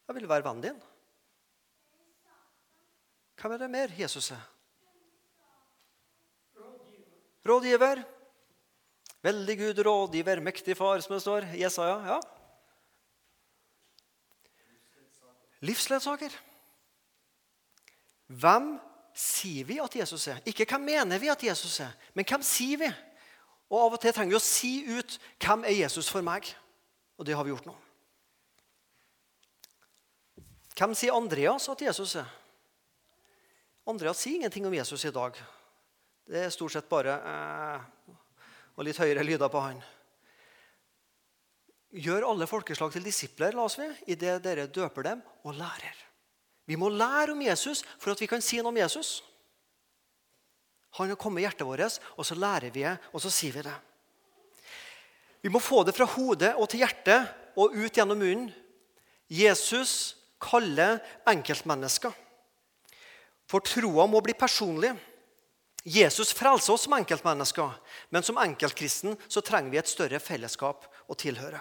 Jeg 0.07 0.19
vil 0.19 0.29
være 0.31 0.45
vennen 0.47 0.69
din. 0.69 0.83
Hvem 3.41 3.57
er 3.57 3.63
det 3.65 3.71
mer 3.73 3.95
Jesus 3.99 4.29
er? 4.37 4.45
Rådgiver. 7.49 8.05
Veldig 9.23 9.57
Gud, 9.59 9.83
rådgiver, 9.83 10.45
mektig 10.45 10.77
far, 10.79 11.01
som 11.03 11.17
det 11.17 11.25
står 11.25 11.49
Jesaja. 11.59 11.99
Ja. 12.07 12.21
Livsledsager. 15.63 16.35
Hvem 18.27 18.75
sier 19.15 19.67
vi 19.69 19.79
at 19.83 19.97
Jesus 19.97 20.27
er? 20.33 20.41
Ikke 20.47 20.67
hvem 20.69 20.89
mener 20.89 21.21
vi 21.21 21.31
at 21.31 21.43
Jesus 21.45 21.81
er, 21.81 21.93
men 22.15 22.27
hvem 22.29 22.43
sier 22.47 22.81
vi? 22.81 22.91
Og 23.73 23.79
Av 23.87 23.95
og 23.97 24.01
til 24.01 24.13
trenger 24.13 24.35
vi 24.35 24.41
å 24.41 24.45
si 24.45 24.73
ut 24.99 25.19
'Hvem 25.41 25.65
er 25.65 25.81
Jesus 25.85 26.09
for 26.11 26.21
meg?' 26.21 26.55
Og 27.19 27.27
det 27.27 27.37
har 27.37 27.45
vi 27.45 27.51
gjort 27.51 27.67
nå. 27.67 27.77
Hvem 30.77 30.95
sier 30.95 31.15
Andreas 31.15 31.69
at 31.69 31.83
Jesus 31.83 32.15
er? 32.17 32.27
Andreas 33.87 34.17
sier 34.17 34.35
ingenting 34.35 34.67
om 34.67 34.75
Jesus 34.75 35.05
i 35.05 35.11
dag. 35.11 35.37
Det 36.27 36.45
er 36.45 36.51
stort 36.51 36.73
sett 36.73 36.89
bare 36.89 37.15
eh, 37.19 37.81
og 38.77 38.85
litt 38.85 38.99
høyere 38.99 39.25
lyder 39.27 39.49
på 39.49 39.61
han. 39.61 39.83
Gjør 41.93 42.25
alle 42.31 42.49
folkeslag 42.49 42.95
til 42.95 43.05
disipler, 43.05 43.53
la 43.53 43.67
oss 43.67 43.77
vi, 43.77 43.89
idet 44.15 44.39
dere 44.45 44.65
døper 44.73 45.05
dem 45.11 45.21
og 45.45 45.59
lærer. 45.59 45.99
Vi 46.65 46.79
må 46.79 46.89
lære 46.89 47.35
om 47.35 47.43
Jesus 47.43 47.83
for 47.99 48.15
at 48.15 48.23
vi 48.23 48.29
kan 48.31 48.41
si 48.45 48.63
noe 48.63 48.73
om 48.73 48.79
Jesus. 48.81 49.21
Han 50.97 51.11
har 51.11 51.21
kommet 51.21 51.43
i 51.43 51.47
hjertet 51.47 51.67
vårt, 51.69 52.01
og 52.17 52.25
så 52.25 52.37
lærer 52.37 52.73
vi 52.73 52.85
det, 52.85 52.97
og 53.13 53.21
så 53.21 53.33
sier 53.33 53.57
vi 53.57 53.65
det. 53.67 53.77
Vi 55.43 55.51
må 55.53 55.61
få 55.61 55.83
det 55.85 55.95
fra 55.97 56.07
hodet 56.07 56.53
og 56.55 56.69
til 56.71 56.85
hjertet 56.85 57.29
og 57.59 57.75
ut 57.75 57.97
gjennom 57.97 58.21
munnen. 58.21 58.53
Jesus 59.33 60.15
kaller 60.43 61.01
enkeltmennesker. 61.29 62.13
For 63.49 63.65
troa 63.65 64.07
må 64.09 64.21
bli 64.25 64.37
personlig. 64.39 64.93
Jesus 65.83 66.31
frelser 66.37 66.77
oss 66.77 66.87
som 66.87 66.95
enkeltmennesker, 66.95 67.73
men 68.15 68.25
som 68.25 68.39
enkeltkristen 68.39 69.17
så 69.27 69.43
trenger 69.43 69.73
vi 69.73 69.81
et 69.81 69.91
større 69.91 70.21
fellesskap 70.23 70.87
å 71.11 71.19
tilhøre. 71.19 71.59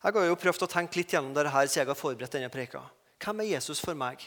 Jeg 0.00 0.16
har 0.16 0.28
jo 0.30 0.36
prøvd 0.40 0.64
å 0.64 0.70
tenke 0.70 0.96
litt 0.96 1.12
gjennom 1.12 1.34
dette 1.36 1.52
her 1.52 1.66
siden 1.68 1.82
jeg 1.82 1.92
har 1.92 1.98
forberedt 1.98 2.32
denne 2.32 2.52
preka. 2.52 2.80
Hvem 3.20 3.42
er 3.42 3.50
Jesus 3.56 3.82
for 3.84 3.98
meg? 3.98 4.22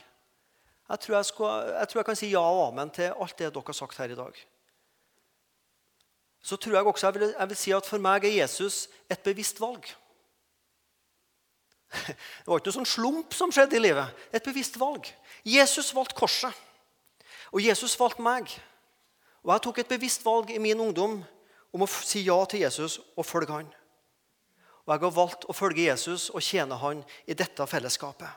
Jeg 0.90 1.02
tror 1.02 1.16
jeg, 1.16 1.26
skal, 1.26 1.70
jeg 1.80 1.90
tror 1.90 2.00
jeg, 2.00 2.06
kan 2.06 2.20
si 2.20 2.30
ja 2.30 2.44
og 2.44 2.68
amen 2.68 2.92
til 2.94 3.16
alt 3.16 3.38
det 3.40 3.50
dere 3.56 3.66
har 3.66 3.78
sagt 3.78 3.98
her 3.98 4.14
i 4.14 4.18
dag. 4.20 4.38
Så 6.44 6.60
tror 6.62 6.76
jeg 6.76 6.86
også 6.86 7.08
jeg 7.08 7.16
vil, 7.16 7.36
jeg 7.40 7.50
vil 7.50 7.58
si 7.58 7.74
at 7.74 7.88
for 7.88 8.04
meg 8.04 8.28
er 8.28 8.36
Jesus 8.36 8.84
et 9.10 9.24
bevisst 9.26 9.62
valg. 9.64 9.88
Det 12.06 12.50
var 12.50 12.60
ikke 12.60 12.70
noe 12.70 12.78
sånn 12.82 12.90
slump 12.90 13.36
som 13.38 13.52
skjedde 13.54 13.78
i 13.78 13.84
livet. 13.84 14.26
Et 14.34 14.46
bevisst 14.46 14.78
valg. 14.82 15.08
Jesus 15.46 15.94
valgte 15.96 16.18
korset. 16.18 16.64
Og 17.54 17.62
Jesus 17.62 17.96
valgte 18.00 18.26
meg. 18.26 18.50
Og 19.46 19.54
jeg 19.54 19.64
tok 19.66 19.80
et 19.82 19.94
bevisst 19.94 20.26
valg 20.26 20.52
i 20.54 20.62
min 20.62 20.82
ungdom 20.82 21.22
om 21.74 21.86
å 21.86 21.90
si 21.90 22.26
ja 22.28 22.38
til 22.50 22.66
Jesus 22.66 23.00
og 23.16 23.26
følge 23.26 23.54
han. 23.56 23.70
Og 24.84 24.94
jeg 24.94 25.04
har 25.06 25.16
valgt 25.16 25.46
å 25.48 25.56
følge 25.56 25.88
Jesus 25.88 26.28
og 26.34 26.44
tjene 26.44 26.78
han 26.82 27.04
i 27.30 27.36
dette 27.38 27.68
fellesskapet. 27.70 28.30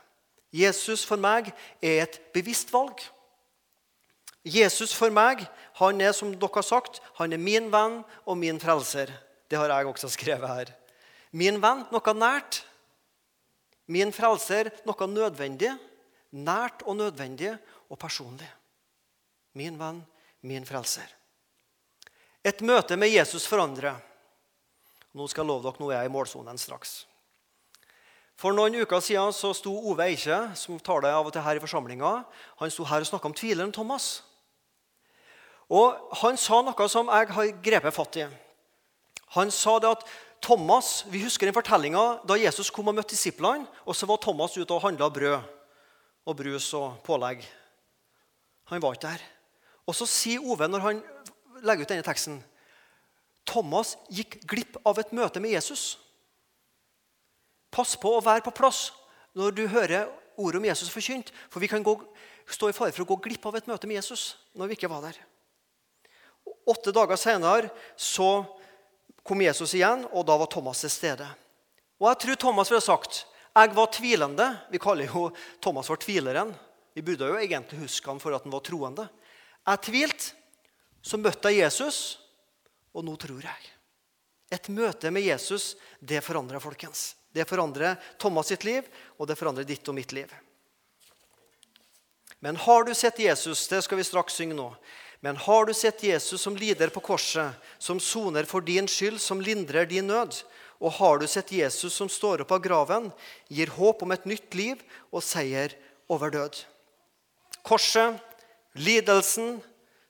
Jesus 0.55 1.03
for 1.07 1.19
meg 1.19 1.51
er 1.83 2.05
et 2.05 2.19
bevisst 2.35 2.71
valg. 2.71 3.01
Jesus 4.47 4.93
for 4.95 5.11
meg 5.11 5.43
han 5.81 5.99
er 6.01 6.13
som 6.15 6.31
dere 6.31 6.55
har 6.55 6.65
sagt, 6.65 7.01
han 7.19 7.35
er 7.35 7.41
min 7.41 7.67
venn 7.73 7.99
og 8.23 8.39
min 8.39 8.61
frelser. 8.63 9.11
Det 9.47 9.59
har 9.59 9.71
jeg 9.71 9.89
også 9.89 10.09
skrevet 10.11 10.47
her. 10.47 10.71
Min 11.35 11.59
venn, 11.63 11.83
noe 11.91 12.13
nært. 12.15 12.61
Min 13.91 14.13
frelser, 14.15 14.71
noe 14.87 15.07
nødvendig. 15.11 15.73
Nært 16.31 16.83
og 16.87 16.97
nødvendig 16.99 17.53
og 17.87 17.99
personlig. 17.99 18.47
Min 19.55 19.77
venn, 19.79 20.01
min 20.47 20.65
frelser. 20.67 21.07
Et 22.43 22.59
møte 22.63 22.95
med 22.99 23.11
Jesus 23.11 23.47
forandrer. 23.47 23.99
Nå 25.17 25.25
skal 25.25 25.41
jeg 25.41 25.49
love 25.49 25.65
dere, 25.65 25.81
nå 25.81 25.87
er 25.89 26.03
jeg 26.03 26.11
i 26.11 26.13
målsonen 26.13 26.59
straks. 26.61 27.07
For 28.37 28.53
noen 28.53 28.75
uker 28.77 29.01
siden 29.01 29.33
så 29.33 29.49
sto 29.57 29.71
Ove 29.89 30.05
Eikje, 30.05 30.35
som 30.53 30.77
taler 30.77 31.15
av 31.17 31.25
og 31.25 31.33
til 31.33 31.41
her 31.41 31.57
i 31.57 31.61
forsamlinga, 31.63 32.11
han 32.59 32.73
sto 32.73 32.85
her 32.85 33.01
og 33.01 33.09
snakka 33.09 33.31
om 33.31 33.33
tvileren 33.33 33.73
Thomas. 33.73 34.21
Og 35.73 35.97
Han 36.21 36.37
sa 36.37 36.61
noe 36.61 36.87
som 36.87 37.09
jeg 37.09 37.31
har 37.33 37.55
grepet 37.65 37.95
fatt 37.95 38.19
i. 38.21 38.27
Han 39.35 39.49
sa 39.51 39.79
det 39.79 39.89
at 39.89 40.05
Thomas, 40.41 41.03
Vi 41.09 41.23
husker 41.23 41.47
den 41.47 41.55
fortellinga 41.57 42.21
da 42.23 42.37
Jesus 42.37 42.69
kom 42.69 42.87
og 42.87 42.95
møtte 42.95 43.15
disiplene. 43.15 43.65
og 43.85 43.95
Så 43.95 44.05
var 44.05 44.17
Thomas 44.21 44.55
ute 44.57 44.71
og 44.71 44.81
handla 44.81 45.09
brød 45.09 45.41
og 46.25 46.37
brus 46.37 46.73
og 46.73 47.01
pålegg. 47.03 47.43
Han 48.69 48.81
var 48.81 48.93
ikke 48.93 49.07
der. 49.07 49.21
Og 49.87 49.95
Så 49.95 50.05
sier 50.05 50.39
Ove, 50.39 50.67
når 50.67 50.79
han 50.79 51.03
legger 51.63 51.83
ut 51.83 51.89
denne 51.89 52.03
teksten, 52.03 52.43
Thomas 53.47 53.95
gikk 54.11 54.41
glipp 54.49 54.77
av 54.87 54.99
et 54.99 55.13
møte 55.15 55.41
med 55.43 55.55
Jesus. 55.55 55.95
Pass 57.71 57.95
på 57.99 58.17
å 58.17 58.23
være 58.23 58.43
på 58.45 58.55
plass 58.55 58.89
når 59.37 59.55
du 59.55 59.63
hører 59.71 60.09
ordet 60.37 60.59
om 60.59 60.67
Jesus 60.67 60.91
forkynt. 60.93 61.31
For 61.49 61.63
vi 61.63 61.69
kan 61.71 61.83
gå, 61.83 61.95
stå 62.49 62.71
i 62.71 62.75
fare 62.75 62.93
for 62.95 63.05
å 63.05 63.09
gå 63.13 63.19
glipp 63.27 63.47
av 63.49 63.57
et 63.59 63.69
møte 63.69 63.89
med 63.89 63.99
Jesus 63.99 64.35
når 64.57 64.71
vi 64.71 64.77
ikke 64.79 64.91
var 64.91 65.07
der. 65.07 65.19
Åtte 66.67 66.93
dager 66.95 67.19
senere 67.19 67.71
så 67.95 68.43
kom 69.27 69.41
Jesus 69.43 69.73
igjen, 69.75 70.05
og 70.15 70.23
da 70.27 70.37
var 70.39 70.47
Thomas 70.51 70.83
til 70.83 70.91
stede. 70.91 71.27
Og 71.99 72.07
Jeg 72.11 72.19
tror 72.23 72.39
Thomas 72.43 72.71
ville 72.71 72.83
sagt 72.83 73.25
jeg 73.57 73.73
var 73.73 73.87
tvilende. 73.89 74.45
Vi 74.69 74.77
kaller 74.77 75.09
jo 75.09 75.31
Thomas 75.63 75.87
for 75.89 75.97
tvileren. 75.97 76.51
Vi 76.93 77.01
burde 77.01 77.29
jo 77.31 77.39
egentlig 77.41 77.79
huske 77.87 78.09
han 78.09 78.19
for 78.21 78.35
at 78.35 78.43
han 78.45 78.53
var 78.53 78.61
troende. 78.61 79.07
Jeg 79.65 79.81
tvilte, 79.87 80.35
så 81.01 81.17
møtte 81.17 81.49
jeg 81.49 81.63
Jesus, 81.63 82.19
og 82.97 83.05
nå 83.05 83.13
tror 83.21 83.45
jeg. 83.45 83.71
Et 84.49 84.69
møte 84.73 85.11
med 85.13 85.25
Jesus 85.27 85.75
det 85.99 86.23
forandrer, 86.25 86.61
folkens. 86.63 87.13
Det 87.35 87.45
forandrer 87.45 87.97
Thomas 88.17 88.49
sitt 88.49 88.63
liv, 88.65 88.85
og 89.19 89.27
det 89.29 89.37
forandrer 89.37 89.67
ditt 89.67 89.85
og 89.91 89.97
mitt 89.97 90.15
liv. 90.15 90.31
Men 92.41 92.57
har 92.63 92.85
du 92.85 92.93
sett 92.95 93.19
Jesus 93.19 93.67
det 93.69 93.83
skal 93.85 93.99
vi 93.99 94.05
straks 94.07 94.37
synge 94.39 94.57
nå, 94.57 94.71
men 95.25 95.37
har 95.41 95.65
du 95.65 95.73
sett 95.73 96.03
Jesus 96.05 96.41
som 96.41 96.55
lider 96.57 96.91
på 96.93 97.01
korset, 97.01 97.53
som 97.81 97.99
soner 97.99 98.45
for 98.45 98.61
din 98.61 98.87
skyld, 98.89 99.17
som 99.21 99.41
lindrer 99.41 99.89
din 99.89 100.07
nød? 100.07 100.43
Og 100.77 100.93
har 100.99 101.17
du 101.17 101.25
sett 101.27 101.51
Jesus 101.51 101.95
som 101.97 102.09
står 102.09 102.43
opp 102.43 102.53
av 102.53 102.61
graven, 102.61 103.09
gir 103.49 103.73
håp 103.73 104.03
om 104.05 104.13
et 104.13 104.27
nytt 104.29 104.53
liv 104.57 104.81
og 105.09 105.25
seier 105.25 105.73
over 106.09 106.29
død? 106.33 106.59
Korset, 107.65 108.21
lidelsen, 108.77 109.57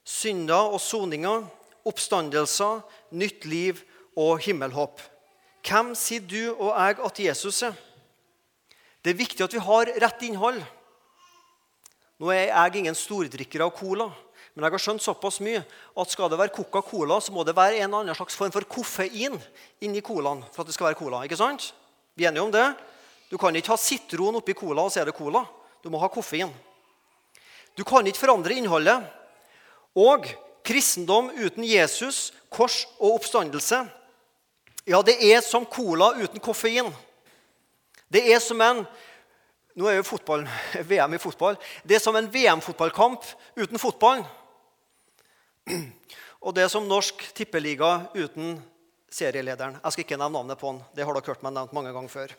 synder 0.04 0.76
og 0.76 0.84
soninga 0.84 1.40
oppstandelser, 1.88 2.82
nytt 3.16 3.48
liv 3.50 3.82
og 4.18 4.42
himmelhåp. 4.44 5.02
Hvem 5.68 5.94
sier 5.98 6.24
du 6.24 6.54
og 6.54 6.72
jeg 6.72 7.00
at 7.10 7.22
Jesus 7.26 7.64
er? 7.68 7.76
Det 9.04 9.14
er 9.14 9.20
viktig 9.20 9.44
at 9.46 9.54
vi 9.56 9.64
har 9.64 9.92
rett 10.04 10.24
innhold. 10.28 10.62
Nå 12.18 12.32
er 12.34 12.50
jeg 12.50 12.80
ingen 12.82 12.98
stordrikker 12.98 13.62
av 13.66 13.76
cola, 13.78 14.08
men 14.56 14.66
jeg 14.66 14.74
har 14.74 14.82
skjønt 14.82 15.04
såpass 15.06 15.38
mye 15.46 15.62
at 15.62 16.12
skal 16.14 16.32
det 16.34 16.40
være 16.40 16.56
Coca-Cola, 16.56 17.20
så 17.22 17.34
må 17.36 17.44
det 17.46 17.54
være 17.58 17.78
en 17.78 17.92
eller 17.92 18.08
annen 18.08 18.18
slags 18.18 18.38
form 18.40 18.54
for 18.56 18.66
koffein 18.66 19.38
inni 19.86 20.02
colaen. 20.02 20.42
for 20.52 20.64
at 20.64 20.72
det 20.72 20.74
skal 20.74 20.90
være 20.90 20.98
cola, 20.98 21.22
ikke 21.28 21.38
sant? 21.38 21.74
Vi 22.18 22.26
er 22.26 22.32
enige 22.32 22.48
om 22.48 22.52
det? 22.52 22.66
Du 23.30 23.38
kan 23.38 23.56
ikke 23.56 23.76
ha 23.76 23.78
sitron 23.78 24.40
oppi 24.40 24.56
cola, 24.58 24.82
og 24.82 24.92
så 24.92 25.04
er 25.04 25.12
det 25.12 25.18
cola. 25.18 25.44
Du 25.84 25.92
må 25.94 26.02
ha 26.02 26.10
koffein. 26.10 26.50
Du 27.78 27.84
kan 27.86 28.08
ikke 28.08 28.24
forandre 28.24 28.58
innholdet. 28.58 29.04
Og 29.94 30.26
Kristendom 30.68 31.30
uten 31.38 31.64
Jesus, 31.64 32.34
kors 32.52 32.82
og 33.00 33.22
oppstandelse, 33.22 33.86
ja, 34.88 35.02
det 35.04 35.18
er 35.20 35.42
som 35.44 35.66
cola 35.68 36.14
uten 36.16 36.40
koffein. 36.44 36.88
Det 38.08 38.24
er 38.32 38.40
som 38.44 38.62
en 38.64 38.86
nå 39.78 39.86
er 39.92 40.00
jo 40.00 40.08
fotball, 40.08 40.42
VM 40.90 41.14
i 41.14 41.22
fotball. 41.22 41.58
Det 41.86 42.00
er 42.00 42.02
som 42.02 42.16
en 42.18 42.30
VM-fotballkamp 42.34 43.28
uten 43.60 43.78
fotball. 43.78 44.24
Og 46.46 46.56
det 46.56 46.64
er 46.66 46.72
som 46.72 46.88
norsk 46.90 47.22
tippeliga 47.38 48.08
uten 48.16 48.56
serielederen. 49.12 49.78
Jeg 49.84 49.94
skal 49.94 50.06
ikke 50.06 50.18
nevne 50.18 50.40
navnet 50.40 50.58
på 50.58 50.72
han. 50.72 50.82
Det 50.96 51.06
har 51.06 51.14
dere 51.14 51.30
hørt 51.30 51.46
meg 51.46 51.54
nevnt 51.54 51.76
mange 51.78 51.94
ganger 51.94 52.14
før. 52.14 52.34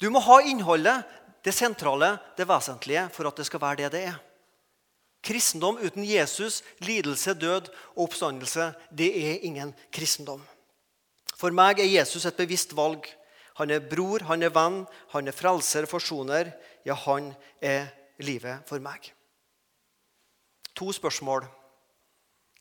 Du 0.00 0.08
må 0.12 0.22
ha 0.24 0.38
innholdet, 0.44 1.04
det 1.44 1.52
sentrale, 1.52 2.14
det 2.38 2.48
vesentlige, 2.48 3.08
for 3.12 3.28
at 3.28 3.36
det 3.36 3.44
skal 3.44 3.60
være 3.60 3.82
det 3.82 3.90
det 3.92 4.06
er. 4.08 4.16
Kristendom 5.24 5.78
uten 5.80 6.04
Jesus, 6.04 6.62
lidelse, 6.84 7.34
død 7.34 7.70
og 7.94 8.04
oppstandelse, 8.08 8.72
det 8.92 9.08
er 9.16 9.46
ingen 9.46 9.72
kristendom. 9.92 10.42
For 11.34 11.54
meg 11.54 11.80
er 11.80 11.88
Jesus 11.88 12.26
et 12.28 12.36
bevisst 12.36 12.74
valg. 12.76 13.06
Han 13.58 13.70
er 13.70 13.84
bror, 13.86 14.24
han 14.28 14.42
er 14.42 14.52
venn, 14.54 14.82
han 15.14 15.30
er 15.30 15.36
frelser, 15.36 15.86
forsoner. 15.86 16.52
Ja, 16.84 16.96
han 17.06 17.32
er 17.62 17.88
livet 18.18 18.66
for 18.68 18.82
meg. 18.82 19.12
To 20.74 20.90
spørsmål. 20.92 21.46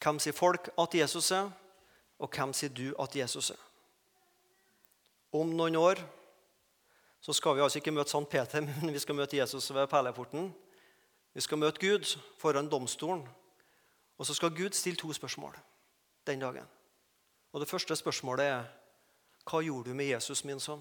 Hvem 0.04 0.20
sier 0.20 0.36
folk 0.36 0.70
at 0.80 0.96
Jesus 0.96 1.32
er, 1.32 1.48
og 2.20 2.30
hvem 2.36 2.52
sier 2.56 2.72
du 2.76 2.90
at 3.00 3.16
Jesus 3.16 3.54
er? 3.54 3.62
Om 5.34 5.56
noen 5.58 5.76
år 5.80 6.02
så 7.24 7.34
skal 7.34 7.56
vi 7.56 7.64
altså 7.64 7.80
ikke 7.80 7.94
møte 7.96 8.12
Sankt 8.12 8.30
Peter, 8.30 8.62
men 8.82 8.94
vi 8.94 9.00
skal 9.00 9.16
møte 9.16 9.38
Jesus 9.38 9.72
ved 9.74 9.88
perleporten. 9.88 10.52
Vi 11.34 11.42
skal 11.42 11.58
møte 11.58 11.80
Gud 11.82 12.20
foran 12.38 12.70
domstolen. 12.70 13.28
Og 14.18 14.26
så 14.26 14.34
skal 14.34 14.56
Gud 14.56 14.72
stille 14.72 14.98
to 14.98 15.14
spørsmål 15.14 15.58
den 16.28 16.40
dagen. 16.40 16.68
Og 17.52 17.60
Det 17.60 17.70
første 17.70 17.96
spørsmålet 17.96 18.46
er 18.46 18.64
Hva 19.50 19.60
gjorde 19.62 19.90
du 19.90 19.94
med 19.94 20.06
Jesus, 20.06 20.44
min 20.46 20.60
sønn? 20.60 20.80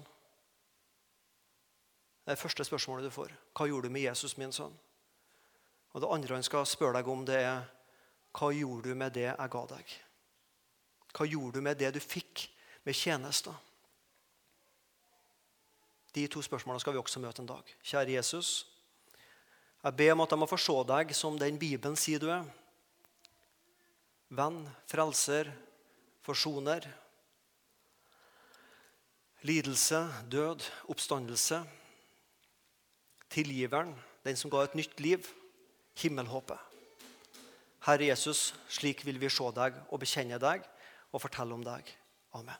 Det 2.25 2.31
er 2.31 2.35
det 2.35 2.39
første 2.39 2.63
spørsmålet 2.63 3.03
du 3.05 3.09
får. 3.09 3.31
Hva 3.57 3.67
gjorde 3.67 3.87
du 3.87 3.91
med 3.91 4.01
Jesus, 4.01 4.37
min 4.37 4.51
sønn? 4.51 4.79
Og 5.93 6.01
Det 6.01 6.09
andre 6.11 6.35
han 6.35 6.43
skal 6.43 6.65
spørre 6.65 6.93
deg 6.93 7.07
om, 7.07 7.25
det 7.25 7.35
er 7.35 7.63
Hva 8.31 8.51
gjorde 8.51 8.89
du 8.89 8.95
med 8.95 9.11
det 9.11 9.21
jeg 9.21 9.49
ga 9.49 9.65
deg? 9.65 9.99
Hva 11.13 11.25
gjorde 11.25 11.57
du 11.57 11.61
med 11.61 11.75
det 11.75 11.93
du 11.93 11.99
fikk 11.99 12.49
med 12.83 12.93
tjenester? 12.93 13.53
De 16.15 16.27
to 16.27 16.41
spørsmålene 16.41 16.79
skal 16.79 16.93
vi 16.93 16.99
også 16.99 17.19
møte 17.19 17.41
en 17.41 17.47
dag. 17.47 17.75
Kjære 17.83 18.11
Jesus. 18.11 18.72
Jeg 19.83 19.95
ber 19.99 20.13
om 20.13 20.23
at 20.23 20.31
de 20.31 20.39
må 20.39 20.47
forstå 20.47 20.77
deg 20.87 21.11
som 21.17 21.35
den 21.39 21.57
Bibelen 21.59 21.97
sier 21.99 22.21
du 22.21 22.29
er. 22.31 22.45
Venn, 24.33 24.63
frelser, 24.89 25.51
forsoner. 26.23 26.87
Lidelse, 29.43 30.05
død, 30.31 30.63
oppstandelse. 30.87 31.59
Tilgiveren, 33.33 33.91
den 34.23 34.39
som 34.39 34.53
ga 34.53 34.63
et 34.63 34.77
nytt 34.79 35.03
liv. 35.03 35.27
Himmelhåpet. 35.99 36.57
Herre 37.83 38.07
Jesus, 38.07 38.53
slik 38.71 39.03
vil 39.03 39.19
vi 39.19 39.29
se 39.29 39.49
deg 39.53 39.75
og 39.89 39.99
bekjenne 39.99 40.39
deg 40.39 40.63
og 41.11 41.21
fortelle 41.21 41.53
om 41.53 41.65
deg. 41.65 41.89
Amen. 42.39 42.55